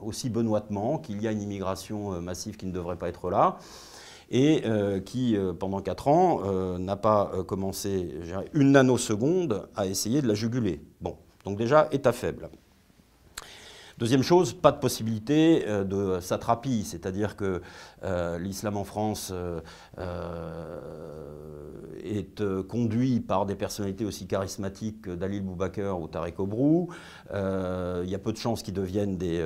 aussi 0.00 0.30
benoîtement 0.30 0.98
qu'il 0.98 1.20
y 1.20 1.26
a 1.26 1.32
une 1.32 1.42
immigration 1.42 2.20
massive 2.20 2.56
qui 2.56 2.66
ne 2.66 2.70
devrait 2.70 2.94
pas 2.94 3.08
être 3.08 3.28
là 3.28 3.58
et 4.32 4.62
euh, 4.64 4.98
qui, 4.98 5.36
euh, 5.36 5.52
pendant 5.52 5.80
4 5.80 6.08
ans, 6.08 6.40
euh, 6.44 6.78
n'a 6.78 6.96
pas 6.96 7.30
commencé 7.46 8.08
une 8.54 8.72
nanoseconde 8.72 9.68
à 9.76 9.86
essayer 9.86 10.22
de 10.22 10.26
la 10.26 10.34
juguler. 10.34 10.80
Bon, 11.00 11.16
donc 11.44 11.58
déjà, 11.58 11.88
état 11.92 12.12
faible. 12.12 12.48
Deuxième 14.02 14.24
chose, 14.24 14.52
pas 14.52 14.72
de 14.72 14.80
possibilité 14.80 15.64
de 15.64 16.18
satrapie, 16.20 16.82
c'est-à-dire 16.82 17.36
que 17.36 17.62
l'islam 18.40 18.76
en 18.76 18.82
France 18.82 19.32
est 22.02 22.42
conduit 22.66 23.20
par 23.20 23.46
des 23.46 23.54
personnalités 23.54 24.04
aussi 24.04 24.26
charismatiques 24.26 25.02
que 25.02 25.12
Dalil 25.12 25.42
Boubaker 25.42 26.00
ou 26.00 26.08
Tarek 26.08 26.40
Obrou. 26.40 26.88
Il 27.32 28.10
y 28.10 28.14
a 28.16 28.18
peu 28.18 28.32
de 28.32 28.38
chances 28.38 28.64
qu'ils 28.64 28.74
deviennent 28.74 29.18
des. 29.18 29.38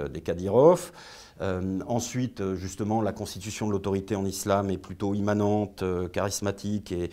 Euh, 1.40 1.80
ensuite, 1.86 2.40
euh, 2.40 2.56
justement, 2.56 3.02
la 3.02 3.12
constitution 3.12 3.66
de 3.66 3.72
l'autorité 3.72 4.16
en 4.16 4.24
islam 4.24 4.70
est 4.70 4.78
plutôt 4.78 5.14
immanente, 5.14 5.82
euh, 5.82 6.08
charismatique, 6.08 6.92
et, 6.92 7.10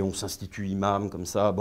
on 0.00 0.14
s'institue 0.14 0.68
imam 0.68 1.10
comme 1.10 1.26
ça. 1.26 1.52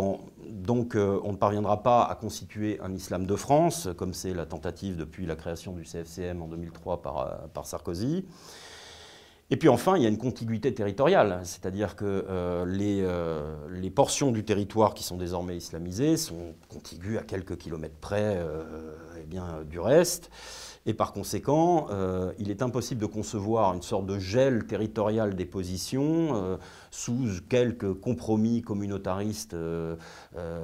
Donc, 0.49 0.95
on 0.95 1.32
ne 1.32 1.38
parviendra 1.38 1.84
pas 1.84 2.03
à 2.03 2.15
constituer 2.15 2.79
un 2.82 2.93
islam 2.93 3.25
de 3.25 3.36
France, 3.36 3.89
comme 3.97 4.13
c'est 4.13 4.34
la 4.34 4.45
tentative 4.45 4.95
depuis 4.95 5.25
la 5.25 5.36
création 5.36 5.73
du 5.73 5.84
CFCM 5.84 6.41
en 6.41 6.47
2003 6.47 7.01
par, 7.01 7.65
Sarkozy. 7.65 8.25
Et 9.49 9.58
puis 9.58 9.69
enfin, 9.69 9.97
il 9.97 10.03
y 10.03 10.06
a 10.06 10.10
une 10.10 10.17
contiguïté 10.17 10.73
territoriale, 10.73 11.41
c'est-à-dire 11.43 11.95
que 11.95 12.63
les, 12.65 13.06
les, 13.69 13.89
portions 13.91 14.32
du 14.32 14.43
territoire 14.43 14.93
qui 14.93 15.03
sont 15.03 15.17
désormais 15.17 15.58
islamisées 15.58 16.17
sont 16.17 16.56
contiguës 16.69 17.19
à 17.19 17.23
quelques 17.23 17.58
kilomètres 17.58 17.97
près 17.99 18.41
eh 19.21 19.25
bien, 19.25 19.63
du 19.69 19.79
reste. 19.79 20.32
Et 20.86 20.93
par 20.93 21.13
conséquent, 21.13 21.88
euh, 21.91 22.34
il 22.39 22.52
est 22.52 22.62
impossible 22.62 23.00
de 23.00 23.06
concevoir 23.06 23.74
une 23.74 23.82
sorte 23.82 24.06
de 24.06 24.19
gel 24.19 24.65
territorial 24.65 25.34
des 25.34 25.46
positions 25.46 26.36
euh, 26.36 26.58
sous 26.91 27.26
quelques 27.48 27.93
compromis 27.93 28.62
communautaristes 28.62 29.54
euh, 29.54 29.96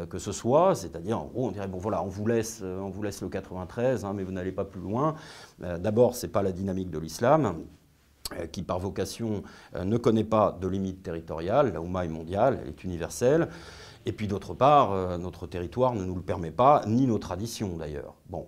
que 0.10 0.19
ce 0.19 0.34
soit. 0.34 0.75
C'est-à-dire, 0.75 1.19
en 1.19 1.25
gros, 1.25 1.47
on 1.47 1.51
dirait, 1.51 1.69
bon 1.69 1.77
voilà, 1.77 2.03
on 2.03 2.10
vous 2.10 2.27
laisse, 2.27 2.62
on 2.62 2.89
vous 2.89 3.01
laisse 3.01 3.21
le 3.21 3.29
93, 3.29 4.03
hein, 4.03 4.13
mais 4.13 4.23
vous 4.23 4.34
n'allez 4.34 4.51
pas 4.51 4.65
plus 4.65 4.82
loin. 4.82 5.15
D'abord, 5.60 6.15
ce 6.15 6.25
n'est 6.25 6.32
pas 6.32 6.43
la 6.43 6.51
dynamique 6.51 6.89
de 6.89 6.99
l'islam 6.99 7.63
qui 8.51 8.62
par 8.62 8.77
vocation 8.77 9.41
ne 9.75 9.97
connaît 9.97 10.23
pas 10.23 10.55
de 10.62 10.67
limite 10.67 11.01
territoriale, 11.01 11.73
la 11.73 11.82
Oumma 11.82 12.05
est 12.05 12.10
mondiale, 12.10 12.60
elle 12.62 12.69
est 12.69 12.84
universelle, 12.84 13.49
et 14.05 14.12
puis 14.12 14.27
d'autre 14.27 14.53
part, 14.53 15.17
notre 15.17 15.47
territoire 15.47 15.95
ne 15.95 16.05
nous 16.05 16.13
le 16.13 16.21
permet 16.21 16.51
pas, 16.51 16.84
ni 16.86 17.08
nos 17.08 17.17
traditions 17.17 17.75
d'ailleurs. 17.75 18.13
Bon. 18.29 18.45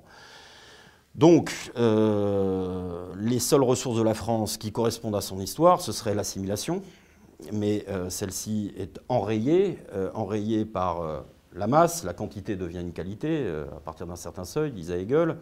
Donc, 1.15 1.52
euh, 1.78 3.13
les 3.17 3.39
seules 3.39 3.63
ressources 3.63 3.97
de 3.97 4.04
la 4.04 4.13
France 4.13 4.58
qui 4.58 4.71
correspondent 4.71 5.15
à 5.15 5.21
son 5.21 5.39
histoire, 5.41 5.82
ce 5.82 5.91
serait 5.91 6.15
l'assimilation, 6.15 6.82
mais 7.52 7.86
euh, 7.89 8.10
celle-ci 8.10 8.74
est 8.78 9.00
enrayée, 9.10 9.78
euh, 9.93 10.10
enrayée 10.13 10.63
par 10.63 11.24
la 11.54 11.67
masse, 11.67 12.06
la 12.06 12.13
quantité 12.13 12.56
devient 12.56 12.80
une 12.80 12.93
qualité 12.93 13.45
à 13.76 13.80
partir 13.82 14.08
d'un 14.08 14.15
certain 14.15 14.45
seuil, 14.45 14.71
disait 14.71 15.02
Hegel, 15.02 15.36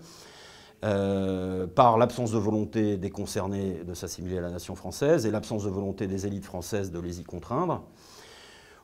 par 0.82 1.98
l'absence 1.98 2.32
de 2.32 2.38
volonté 2.38 2.98
des 2.98 3.12
concernés 3.12 3.84
de 3.86 3.94
s'assimiler 3.94 4.40
à 4.40 4.42
la 4.42 4.50
nation 4.50 4.74
française 4.76 5.28
et 5.28 5.32
l'absence 5.32 5.66
de 5.66 5.70
volonté 5.70 6.08
des 6.08 6.26
élites 6.26 6.46
françaises 6.46 6.90
de 6.90 7.00
les 7.00 7.20
y 7.20 7.24
contraindre. 7.24 7.84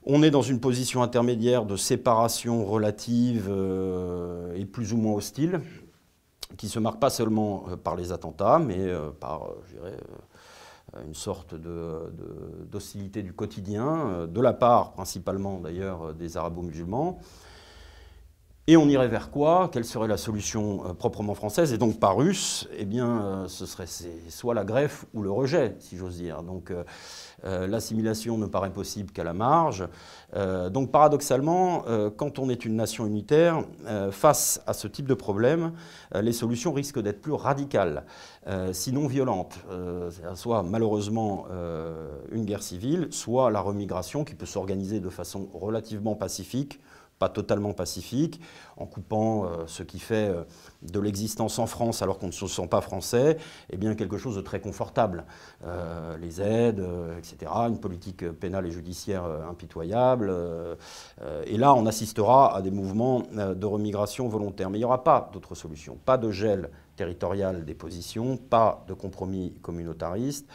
On 0.05 0.21
est 0.21 0.29
dans 0.29 0.43
une 0.43 0.59
position 0.59 1.01
intermédiaire 1.01 1.65
de 1.65 1.77
séparation 1.77 2.63
relative 2.63 3.49
et 4.55 4.65
plus 4.65 4.93
ou 4.93 4.97
moins 4.97 5.15
hostile, 5.15 5.61
qui 6.57 6.69
se 6.69 6.79
marque 6.79 6.99
pas 6.99 7.09
seulement 7.09 7.65
euh, 7.69 7.75
par 7.75 7.95
les 7.95 8.11
attentats, 8.11 8.59
mais 8.59 8.79
euh, 8.79 9.11
par, 9.11 9.43
euh, 9.43 9.63
je 9.67 9.73
dirais, 9.75 9.97
une 11.05 11.15
sorte 11.15 11.55
d'hostilité 11.55 13.21
du 13.21 13.33
quotidien, 13.33 14.27
de 14.27 14.39
la 14.41 14.53
part 14.53 14.93
principalement 14.93 15.59
d'ailleurs 15.59 16.13
des 16.13 16.37
arabo-musulmans. 16.37 17.19
Et 18.67 18.77
on 18.77 18.87
irait 18.87 19.09
vers 19.09 19.29
quoi? 19.29 19.69
Quelle 19.73 19.83
serait 19.83 20.07
la 20.07 20.15
solution 20.15 20.95
proprement 20.95 21.33
française? 21.33 21.73
Et 21.73 21.77
donc 21.77 21.99
pas 21.99 22.11
russe 22.11 22.69
Eh 22.77 22.85
bien, 22.85 23.43
ce 23.49 23.65
serait 23.65 23.87
soit 24.29 24.53
la 24.53 24.63
greffe 24.63 25.05
ou 25.13 25.21
le 25.21 25.29
rejet, 25.29 25.75
si 25.79 25.97
j'ose 25.97 26.15
dire. 26.15 26.43
Donc 26.43 26.71
l'assimilation 27.45 28.38
ne 28.38 28.45
paraît 28.45 28.71
possible 28.71 29.12
qu'à 29.12 29.23
la 29.23 29.34
marge. 29.34 29.88
Euh, 30.36 30.69
donc 30.69 30.91
paradoxalement, 30.91 31.84
euh, 31.88 32.10
quand 32.15 32.39
on 32.39 32.49
est 32.49 32.65
une 32.65 32.75
nation 32.75 33.05
unitaire, 33.05 33.63
face 34.12 34.62
à 34.67 34.73
ce 34.73 34.88
type 34.88 35.08
de 35.08 35.13
problème, 35.13 35.73
les 36.13 36.34
solutions 36.34 36.73
risquent 36.73 37.01
d'être 37.01 37.21
plus 37.21 37.34
radicales, 37.34 38.03
sinon 38.71 39.08
violentes. 39.08 39.60
soit 40.36 40.63
malheureusement 40.63 41.45
une 42.31 42.45
guerre 42.45 42.63
civile, 42.63 43.08
soit 43.12 43.51
la 43.51 43.62
remigration 43.62 44.23
qui 44.23 44.36
peut 44.36 44.45
s'organiser 44.45 44.99
de 44.99 45.10
façon 45.10 45.47
relativement 45.53 46.15
pacifique 46.15 46.79
pas 47.19 47.30
totalement 47.30 47.73
pacifique, 47.73 48.41
en 48.78 48.86
coupant 48.86 49.45
euh, 49.45 49.63
ce 49.67 49.84
qui 49.84 49.99
fait 49.99 50.30
euh, 50.30 50.43
de 50.82 50.99
l'existence 50.99 51.60
en 51.60 51.65
France 51.65 52.01
alors 52.01 52.19
qu'on 52.19 52.28
ne 52.28 52.32
se 52.32 52.47
sent 52.47 52.67
pas 52.67 52.82
français, 52.82 53.38
eh 53.69 53.78
bien 53.78 53.95
quelque 53.95 54.17
chose 54.17 54.36
de 54.36 54.41
très 54.41 54.60
confortable. 54.60 55.25
Euh, 55.65 56.17
les 56.17 56.41
aides, 56.41 56.86
etc., 57.17 57.51
une 57.67 57.80
politique 57.80 58.30
pénale 58.32 58.65
et 58.65 58.71
judiciaire 58.71 59.23
impitoyable. 59.49 60.34
et 61.45 61.58
là, 61.58 61.73
on 61.73 61.86
assistera 61.86 62.56
à 62.56 62.62
des 62.62 62.71
mouvements 62.71 63.23
de 63.34 63.65
remigration 63.65 64.28
volontaire. 64.28 64.69
Mais 64.69 64.78
il 64.78 64.82
n'y 64.82 64.86
aura 64.86 65.04
pas 65.04 65.30
d'autre 65.34 65.56
solution. 65.56 65.97
Pas 66.06 66.17
de 66.17 66.32
gel 66.32 66.69
territorial 66.95 67.65
des 67.65 67.73
positions, 67.73 68.38
pas 68.38 68.84
de 68.88 68.93
compromis 68.93 69.54
communautariste 69.62 70.47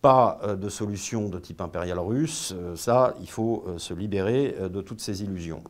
pas 0.00 0.40
de 0.60 0.68
solution 0.68 1.28
de 1.28 1.38
type 1.38 1.60
impérial 1.60 2.00
russe, 2.00 2.52
ça, 2.74 3.14
il 3.20 3.30
faut 3.30 3.64
se 3.76 3.94
libérer 3.94 4.56
de 4.68 4.80
toutes 4.80 5.00
ces 5.00 5.22
illusions. 5.22 5.62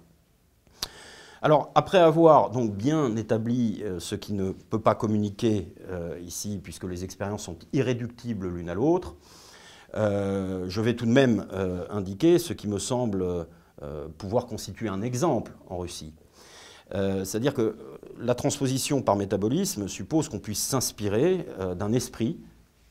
Alors, 1.45 1.73
après 1.75 1.99
avoir 1.99 2.51
donc 2.51 2.77
bien 2.77 3.17
établi 3.17 3.83
euh, 3.83 3.99
ce 3.99 4.15
qui 4.15 4.33
ne 4.33 4.53
peut 4.53 4.81
pas 4.81 4.95
communiquer 4.95 5.75
euh, 5.89 6.17
ici, 6.25 6.61
puisque 6.63 6.85
les 6.85 7.03
expériences 7.03 7.43
sont 7.43 7.59
irréductibles 7.73 8.47
l'une 8.47 8.69
à 8.69 8.75
l'autre, 8.75 9.17
euh, 9.97 10.67
je 10.69 10.81
vais 10.81 10.95
tout 10.95 11.05
de 11.05 11.11
même 11.11 11.45
indiquer 11.91 12.39
ce 12.39 12.53
qui 12.53 12.69
me 12.69 12.79
semble 12.79 13.47
pouvoir 14.17 14.47
constituer 14.47 14.89
un 14.89 15.03
exemple 15.03 15.53
en 15.69 15.79
Russie. 15.79 16.15
C'est-à-dire 16.93 17.53
que 17.53 17.77
la 18.19 18.35
transposition 18.35 19.03
par 19.03 19.17
métabolisme 19.17 19.89
suppose 19.89 20.29
qu'on 20.29 20.39
puisse 20.39 20.63
s'inspirer 20.63 21.47
d'un 21.77 21.93
esprit, 21.93 22.39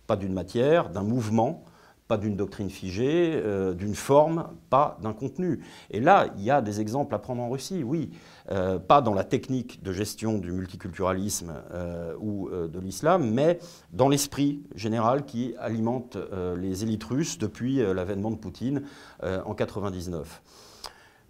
pas 0.05 0.17
d'une 0.17 0.33
matière, 0.33 0.89
d'un 0.89 1.03
mouvement, 1.03 1.63
pas 2.11 2.17
d'une 2.17 2.35
doctrine 2.35 2.69
figée, 2.69 3.41
euh, 3.41 3.73
d'une 3.73 3.95
forme, 3.95 4.49
pas 4.69 4.97
d'un 5.01 5.13
contenu. 5.13 5.61
Et 5.91 6.01
là, 6.01 6.27
il 6.35 6.43
y 6.43 6.51
a 6.51 6.61
des 6.61 6.81
exemples 6.81 7.15
à 7.15 7.19
prendre 7.19 7.41
en 7.41 7.49
Russie, 7.49 7.83
oui. 7.85 8.09
Euh, 8.51 8.79
pas 8.79 9.01
dans 9.01 9.13
la 9.13 9.23
technique 9.23 9.81
de 9.81 9.93
gestion 9.93 10.37
du 10.37 10.51
multiculturalisme 10.51 11.53
euh, 11.71 12.13
ou 12.19 12.49
de 12.49 12.79
l'islam, 12.81 13.31
mais 13.31 13.59
dans 13.93 14.09
l'esprit 14.09 14.61
général 14.75 15.23
qui 15.23 15.55
alimente 15.57 16.17
les 16.57 16.83
élites 16.83 17.05
russes 17.05 17.37
depuis 17.37 17.77
l'avènement 17.77 18.29
de 18.31 18.35
Poutine 18.35 18.83
en 19.23 19.53
99. 19.53 20.41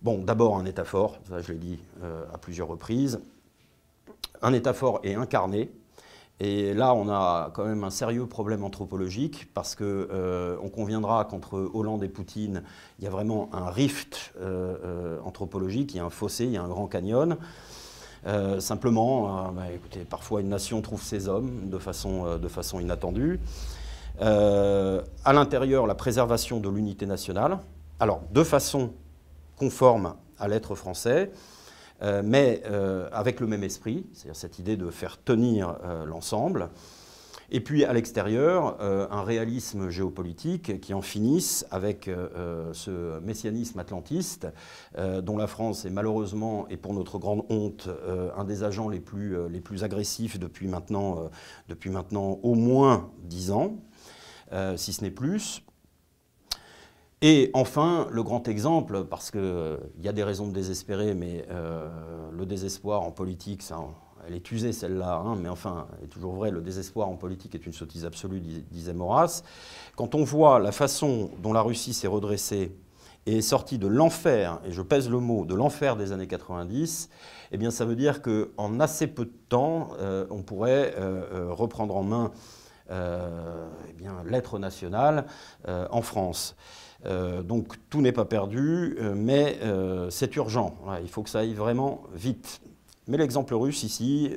Bon, 0.02 0.24
d'abord 0.24 0.58
un 0.58 0.66
État 0.66 0.84
fort, 0.84 1.20
ça 1.30 1.42
je 1.42 1.52
l'ai 1.52 1.60
dit 1.60 1.80
à 2.34 2.40
plusieurs 2.40 2.70
reprises. 2.70 3.22
Un 4.42 4.54
État 4.54 4.74
fort 4.74 5.00
et 5.04 5.14
incarné, 5.14 5.72
et 6.44 6.74
là, 6.74 6.96
on 6.96 7.08
a 7.08 7.52
quand 7.54 7.66
même 7.66 7.84
un 7.84 7.92
sérieux 7.92 8.26
problème 8.26 8.64
anthropologique 8.64 9.48
parce 9.54 9.76
qu'on 9.76 9.84
euh, 9.86 10.58
conviendra 10.74 11.24
qu'entre 11.26 11.70
Hollande 11.76 12.04
et 12.04 12.10
Poutine, 12.10 12.64
il 12.98 13.06
y 13.06 13.08
a 13.08 13.12
vraiment 13.12 13.52
un 13.54 13.70
rift 13.70 14.34
euh, 14.42 14.76
euh, 14.84 15.20
anthropologique, 15.24 15.94
il 15.94 15.98
y 15.98 16.00
a 16.00 16.04
un 16.04 16.10
fossé, 16.10 16.46
il 16.46 16.52
y 16.54 16.58
a 16.58 16.64
un 16.64 16.68
grand 16.68 16.88
canyon. 16.88 17.38
simplement, 18.58 19.52
bah, 19.52 19.72
écoutez, 19.72 20.00
parfois 20.00 20.42
une 20.42 20.50
nation 20.50 20.82
trouve 20.82 21.04
ses 21.04 21.28
hommes 21.28 21.70
de 21.70 21.78
façon, 21.78 22.40
de 22.40 22.48
façon 22.48 22.80
inattendue. 22.80 23.40
à 24.20 25.34
l'intérieur, 25.34 25.86
la 25.86 25.96
préservation 25.96 26.60
de 26.60 26.70
l'unité 26.70 27.06
nationale, 27.06 27.60
alors 28.00 28.22
de 28.32 28.44
façon 28.44 28.94
conforme 29.58 30.16
à 30.40 30.48
l'être 30.48 30.74
français, 30.74 31.32
euh, 32.02 32.22
mais 32.24 32.64
euh, 32.66 33.08
avec 33.12 33.40
le 33.40 33.48
même 33.48 33.64
esprit, 33.64 34.06
c'est-à-dire 34.14 34.36
cette 34.36 34.60
idée 34.60 34.78
de 34.78 34.90
faire 34.90 35.22
tenir 35.22 35.78
euh, 35.84 36.06
l'ensemble. 36.06 36.70
Et 37.54 37.60
puis 37.60 37.84
à 37.84 37.92
l'extérieur, 37.92 38.80
un 38.80 39.24
réalisme 39.24 39.90
géopolitique 39.90 40.80
qui 40.80 40.94
en 40.94 41.02
finisse 41.02 41.66
avec 41.70 42.10
ce 42.72 43.20
messianisme 43.20 43.78
atlantiste, 43.78 44.48
dont 44.98 45.36
la 45.36 45.48
France 45.48 45.84
est 45.84 45.90
malheureusement, 45.90 46.66
et 46.70 46.78
pour 46.78 46.94
notre 46.94 47.20
grande 47.20 47.44
honte, 47.50 47.90
un 48.38 48.46
des 48.46 48.64
agents 48.64 48.88
les 48.88 49.02
plus, 49.02 49.36
les 49.50 49.60
plus 49.60 49.84
agressifs 49.84 50.40
depuis 50.40 50.70
maintenant, 50.70 51.30
depuis 51.68 51.90
maintenant 51.90 52.40
au 52.42 52.56
moins 52.56 53.12
dix 53.26 53.52
ans. 53.52 53.82
si 54.78 54.94
ce 54.94 55.04
n'est 55.04 55.12
plus. 55.12 55.62
Et 57.22 57.52
enfin, 57.54 58.08
le 58.12 58.24
grand 58.24 58.48
exemple, 58.48 59.04
parce 59.04 59.30
qu'il 59.30 59.80
y 60.02 60.08
a 60.08 60.14
des 60.14 60.24
raisons 60.24 60.48
de 60.48 60.54
désespérer, 60.54 61.14
mais 61.14 61.46
le 62.32 62.46
désespoir 62.46 63.04
en 63.04 63.12
politique, 63.12 63.62
ça, 63.62 63.78
elle 64.28 64.36
est 64.36 64.52
usée 64.52 64.72
celle-là, 64.72 65.22
hein, 65.26 65.36
mais 65.36 65.50
enfin, 65.50 65.88
est 66.04 66.08
toujours 66.08 66.34
vrai, 66.34 66.52
le 66.52 66.62
désespoir 66.62 67.10
en 67.10 67.16
politique 67.16 67.56
est 67.56 67.66
une 67.66 67.74
sottise 67.74 68.06
absolue, 68.06 68.40
disait 68.40 68.94
Maurras. 68.94 69.44
Quand 69.96 70.16
on 70.16 70.24
voit 70.24 70.60
la 70.60 70.72
façon 70.72 71.32
dont 71.42 71.54
la 71.54 71.62
Russie 71.62 71.94
s'est 71.94 72.08
redressée 72.08 72.76
et 73.26 73.38
est 73.38 73.42
sortie 73.42 73.78
de 73.78 73.88
l'enfer, 73.88 74.60
et 74.66 74.72
je 74.72 74.82
pèse 74.82 75.10
le 75.10 75.20
mot, 75.20 75.46
de 75.46 75.56
l'enfer 75.56 75.96
des 75.96 76.12
années 76.12 76.28
90, 76.28 77.10
eh 77.52 77.58
bien 77.58 77.72
ça 77.72 77.86
veut 77.86 77.96
dire 77.96 78.22
qu'en 78.22 78.80
assez 78.80 79.08
peu 79.08 79.26
de 79.26 79.34
temps, 79.50 79.90
euh, 80.00 80.26
on 80.30 80.42
pourrait 80.42 80.96
euh, 80.98 81.24
euh, 81.34 81.54
reprendre 81.54 81.96
en 81.96 82.04
main 82.04 82.32
eh 82.90 84.30
l'être 84.30 84.60
national 84.60 85.26
en 85.66 86.02
France. 86.02 86.58
Euh, 87.06 87.42
donc 87.42 87.76
tout 87.90 88.02
n'est 88.02 88.12
pas 88.12 88.26
perdu, 88.26 88.96
euh, 89.00 89.14
mais 89.16 89.58
euh, 89.64 90.10
c'est 90.10 90.36
urgent. 90.36 90.76
Il 91.02 91.10
faut 91.10 91.24
que 91.24 91.30
ça 91.30 91.40
aille 91.40 91.54
vraiment 91.54 92.04
vite. 92.14 92.62
Mais 93.08 93.18
l'exemple 93.18 93.56
russe 93.56 93.84
ici 93.84 94.32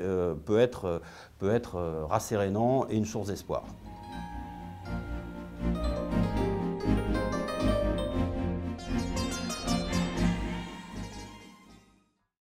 peut 0.47 0.59
être, 0.59 1.03
peut 1.39 1.51
être 1.51 2.07
rassérénant 2.09 2.87
et 2.89 2.97
une 2.97 3.05
source 3.05 3.29
d'espoir. 3.29 3.65